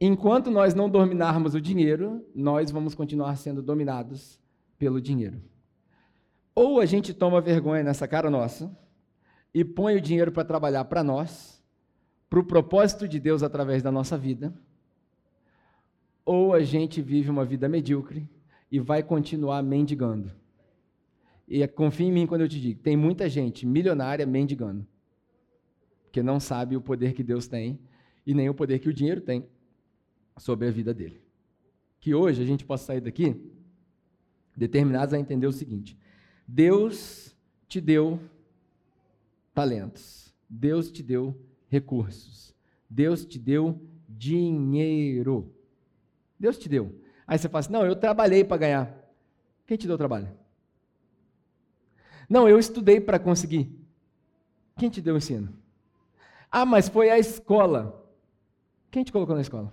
[0.00, 4.38] Enquanto nós não dominarmos o dinheiro, nós vamos continuar sendo dominados
[4.76, 5.40] pelo dinheiro.
[6.54, 8.76] Ou a gente toma vergonha nessa cara nossa
[9.54, 11.53] e põe o dinheiro para trabalhar para nós,
[12.28, 14.52] para o propósito de Deus através da nossa vida,
[16.24, 18.28] ou a gente vive uma vida medíocre
[18.70, 20.32] e vai continuar mendigando.
[21.46, 24.86] E confia em mim quando eu te digo, tem muita gente milionária mendigando,
[26.04, 27.78] porque não sabe o poder que Deus tem
[28.26, 29.46] e nem o poder que o dinheiro tem
[30.38, 31.20] sobre a vida dele.
[32.00, 33.36] Que hoje a gente possa sair daqui
[34.56, 35.96] determinados a entender o seguinte:
[36.46, 37.36] Deus
[37.68, 38.18] te deu
[39.54, 41.38] talentos, Deus te deu
[41.74, 42.54] recursos,
[42.88, 45.52] Deus te deu dinheiro.
[46.38, 47.00] Deus te deu.
[47.26, 48.94] Aí você fala assim: não, eu trabalhei para ganhar.
[49.66, 50.30] Quem te deu trabalho?
[52.28, 53.70] Não, eu estudei para conseguir.
[54.76, 55.52] Quem te deu o ensino?
[56.50, 58.02] Ah, mas foi a escola.
[58.90, 59.72] Quem te colocou na escola?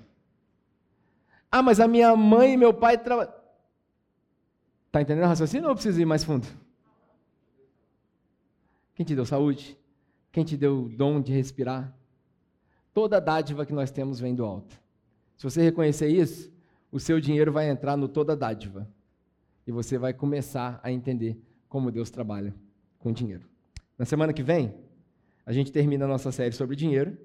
[1.52, 3.34] Ah, mas a minha mãe e meu pai trabalham.
[4.88, 6.48] Está entendendo o raciocínio ou precisa ir mais fundo?
[8.96, 9.78] Quem te deu saúde?
[10.32, 11.94] Quem te deu o dom de respirar?
[12.94, 14.80] Toda dádiva que nós temos vem do alto.
[15.38, 16.52] Se você reconhecer isso,
[16.92, 18.88] o seu dinheiro vai entrar no toda dádiva.
[19.66, 22.54] E você vai começar a entender como Deus trabalha
[23.00, 23.48] com dinheiro.
[23.98, 24.74] Na semana que vem,
[25.46, 27.18] a gente termina a nossa série sobre dinheiro.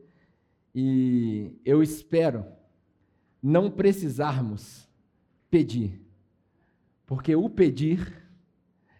[0.74, 2.44] E eu espero
[3.42, 4.88] não precisarmos
[5.50, 6.00] pedir.
[7.06, 8.22] Porque o pedir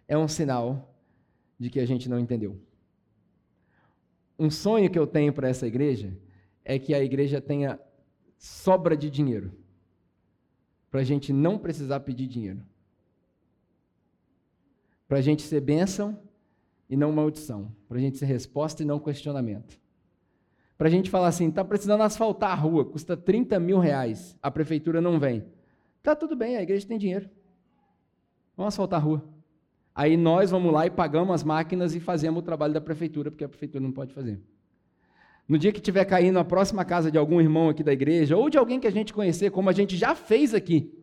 [0.07, 0.95] é um sinal
[1.59, 2.59] de que a gente não entendeu.
[4.37, 6.15] Um sonho que eu tenho para essa igreja
[6.63, 7.79] é que a igreja tenha
[8.37, 9.51] sobra de dinheiro,
[10.91, 12.61] para a gente não precisar pedir dinheiro,
[15.07, 16.19] para a gente ser bênção
[16.89, 19.79] e não maldição, para a gente ser resposta e não questionamento.
[20.77, 24.51] Para a gente falar assim, está precisando asfaltar a rua, custa 30 mil reais, a
[24.51, 25.43] prefeitura não vem.
[26.03, 27.29] Tá tudo bem, a igreja tem dinheiro.
[28.55, 29.36] Vamos asfaltar a rua.
[29.97, 33.43] Aí nós vamos lá e pagamos as máquinas e fazemos o trabalho da prefeitura, porque
[33.43, 34.39] a prefeitura não pode fazer.
[35.49, 38.47] No dia que tiver caindo a próxima casa de algum irmão aqui da igreja, ou
[38.47, 40.93] de alguém que a gente conhecer, como a gente já fez aqui,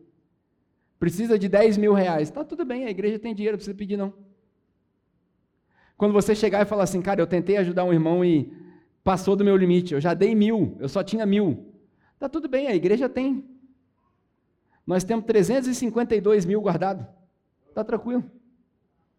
[0.97, 2.29] precisa de 10 mil reais.
[2.29, 4.13] Está tudo bem, a igreja tem dinheiro, não precisa pedir não.
[5.97, 8.49] Quando você chegar e falar assim, cara, eu tentei ajudar um irmão e
[9.03, 11.65] passou do meu limite, eu já dei mil, eu só tinha mil.
[12.13, 13.43] Está tudo bem, a igreja tem.
[14.87, 17.05] Nós temos 352 mil guardado.
[17.67, 18.23] Está tranquilo.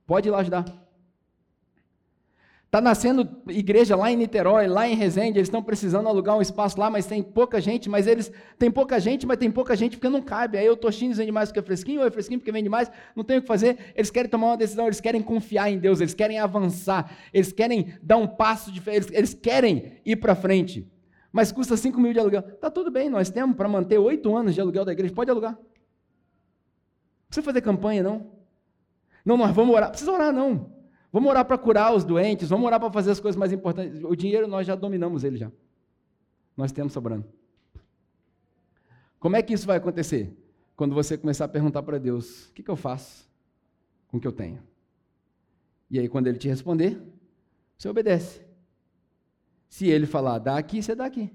[0.07, 0.65] Pode ir lá ajudar.
[2.77, 6.79] Está nascendo igreja lá em Niterói, lá em Resende, eles estão precisando alugar um espaço
[6.79, 10.11] lá, mas tem pouca gente, mas eles tem pouca gente, mas tem pouca gente porque
[10.11, 10.59] não cabe.
[10.59, 13.25] Aí o Toshines vende mais porque é fresquinho, ou é fresquinho porque vende mais, não
[13.25, 13.79] tem o que fazer.
[13.95, 17.95] Eles querem tomar uma decisão, eles querem confiar em Deus, eles querem avançar, eles querem
[18.03, 20.87] dar um passo de eles, eles querem ir para frente.
[21.33, 22.43] Mas custa 5 mil de aluguel.
[22.43, 25.53] Tá tudo bem, nós temos para manter oito anos de aluguel da igreja, pode alugar.
[25.53, 25.65] Não
[27.29, 28.36] precisa fazer campanha, não.
[29.27, 29.91] Não, nós vamos orar.
[29.91, 30.73] Precisa orar, não.
[31.13, 34.05] Vamos orar para curar os doentes, vamos orar para fazer as coisas mais importantes.
[34.05, 35.51] O dinheiro nós já dominamos ele já.
[36.57, 37.27] Nós temos sobrando.
[39.19, 40.37] Como é que isso vai acontecer?
[40.77, 43.29] Quando você começar a perguntar para Deus: o que, que eu faço
[44.09, 44.63] com o que eu tenho?
[45.91, 47.01] E aí, quando ele te responder,
[47.77, 48.43] você obedece.
[49.69, 51.33] Se ele falar, dá aqui, você dá aqui.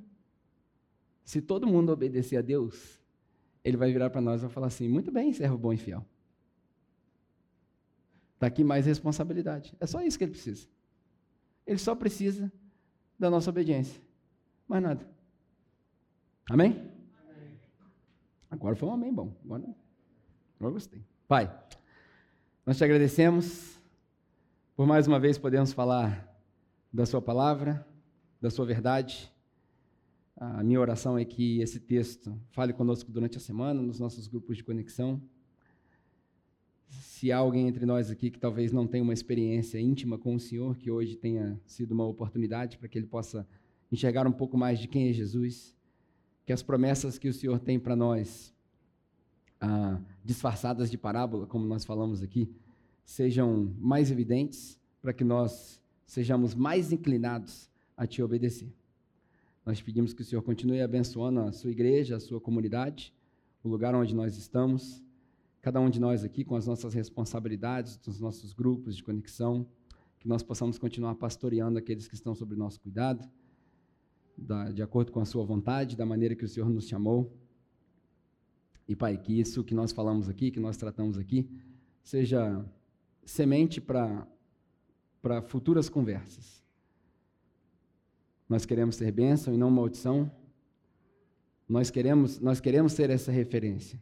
[1.25, 2.99] Se todo mundo obedecer a Deus,
[3.63, 6.05] ele vai virar para nós e vai falar assim: muito bem, servo bom e fiel.
[8.41, 9.75] Está aqui mais responsabilidade.
[9.79, 10.67] É só isso que ele precisa.
[11.63, 12.51] Ele só precisa
[13.19, 14.01] da nossa obediência.
[14.67, 15.07] Mais nada.
[16.49, 16.71] Amém?
[16.71, 17.59] amém.
[18.49, 19.31] Agora foi um amém bom.
[19.45, 19.63] Agora,
[20.59, 21.03] agora gostei.
[21.27, 21.55] Pai,
[22.65, 23.79] nós te agradecemos
[24.75, 26.27] por mais uma vez podermos falar
[26.91, 27.87] da Sua palavra,
[28.41, 29.31] da Sua verdade.
[30.35, 34.57] A minha oração é que esse texto fale conosco durante a semana, nos nossos grupos
[34.57, 35.21] de conexão
[36.91, 40.39] se há alguém entre nós aqui que talvez não tenha uma experiência íntima com o
[40.39, 43.47] Senhor, que hoje tenha sido uma oportunidade para que ele possa
[43.91, 45.75] enxergar um pouco mais de quem é Jesus,
[46.45, 48.53] que as promessas que o Senhor tem para nós,
[49.59, 52.49] ah, disfarçadas de parábola, como nós falamos aqui,
[53.05, 58.71] sejam mais evidentes, para que nós sejamos mais inclinados a te obedecer.
[59.65, 63.13] Nós pedimos que o Senhor continue abençoando a sua igreja, a sua comunidade,
[63.63, 65.03] o lugar onde nós estamos
[65.61, 69.67] cada um de nós aqui com as nossas responsabilidades, dos nossos grupos de conexão,
[70.19, 73.29] que nós possamos continuar pastoreando aqueles que estão sob nosso cuidado,
[74.35, 77.31] da, de acordo com a sua vontade, da maneira que o Senhor nos chamou.
[78.87, 81.47] E, Pai, que isso que nós falamos aqui, que nós tratamos aqui,
[82.01, 82.65] seja
[83.23, 84.27] semente para
[85.43, 86.63] futuras conversas.
[88.49, 90.29] Nós queremos ser bênção e não maldição.
[91.69, 94.01] Nós queremos, nós queremos ser essa referência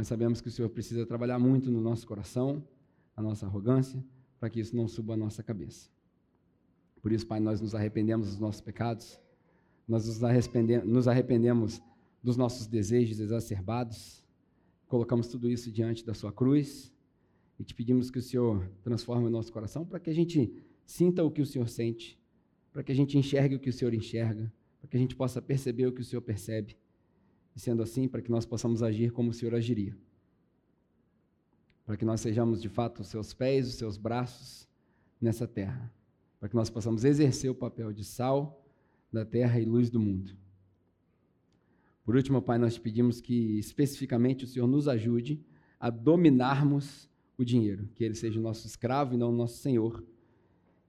[0.00, 2.66] mas sabemos que o Senhor precisa trabalhar muito no nosso coração,
[3.14, 4.02] a nossa arrogância,
[4.38, 5.90] para que isso não suba a nossa cabeça.
[7.02, 9.20] Por isso, Pai, nós nos arrependemos dos nossos pecados,
[9.86, 11.82] nós nos arrependemos, nos arrependemos
[12.22, 14.24] dos nossos desejos exacerbados,
[14.86, 16.90] colocamos tudo isso diante da Sua cruz
[17.58, 21.22] e te pedimos que o Senhor transforme o nosso coração para que a gente sinta
[21.22, 22.18] o que o Senhor sente,
[22.72, 25.42] para que a gente enxergue o que o Senhor enxerga, para que a gente possa
[25.42, 26.74] perceber o que o Senhor percebe
[27.60, 29.96] sendo assim, para que nós possamos agir como o Senhor agiria.
[31.84, 34.68] Para que nós sejamos de fato os seus pés, os seus braços
[35.20, 35.92] nessa terra.
[36.38, 38.64] Para que nós possamos exercer o papel de sal
[39.12, 40.36] da terra e luz do mundo.
[42.04, 45.44] Por último, Pai, nós te pedimos que especificamente o Senhor nos ajude
[45.78, 50.04] a dominarmos o dinheiro, que ele seja o nosso escravo e não o nosso senhor,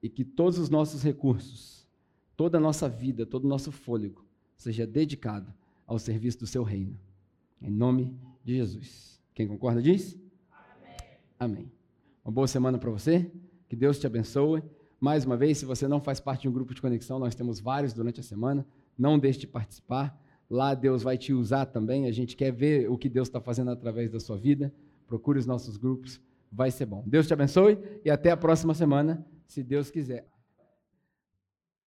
[0.02, 1.86] e que todos os nossos recursos,
[2.36, 4.24] toda a nossa vida, todo o nosso fôlego
[4.56, 5.52] seja dedicado
[5.92, 6.98] ao serviço do seu reino.
[7.60, 9.20] Em nome de Jesus.
[9.34, 10.18] Quem concorda diz?
[10.50, 10.96] Amém.
[11.38, 11.72] Amém.
[12.24, 13.30] Uma boa semana para você.
[13.68, 14.62] Que Deus te abençoe.
[14.98, 17.60] Mais uma vez, se você não faz parte de um grupo de conexão, nós temos
[17.60, 18.66] vários durante a semana.
[18.96, 20.18] não deixe de participar.
[20.48, 22.06] Lá Deus vai te usar também.
[22.06, 24.72] A gente quer ver o que Deus está fazendo através da sua vida.
[25.06, 26.18] Procure os nossos grupos,
[26.50, 27.04] vai ser bom.
[27.06, 30.26] Deus te abençoe e até a próxima semana, se Deus quiser.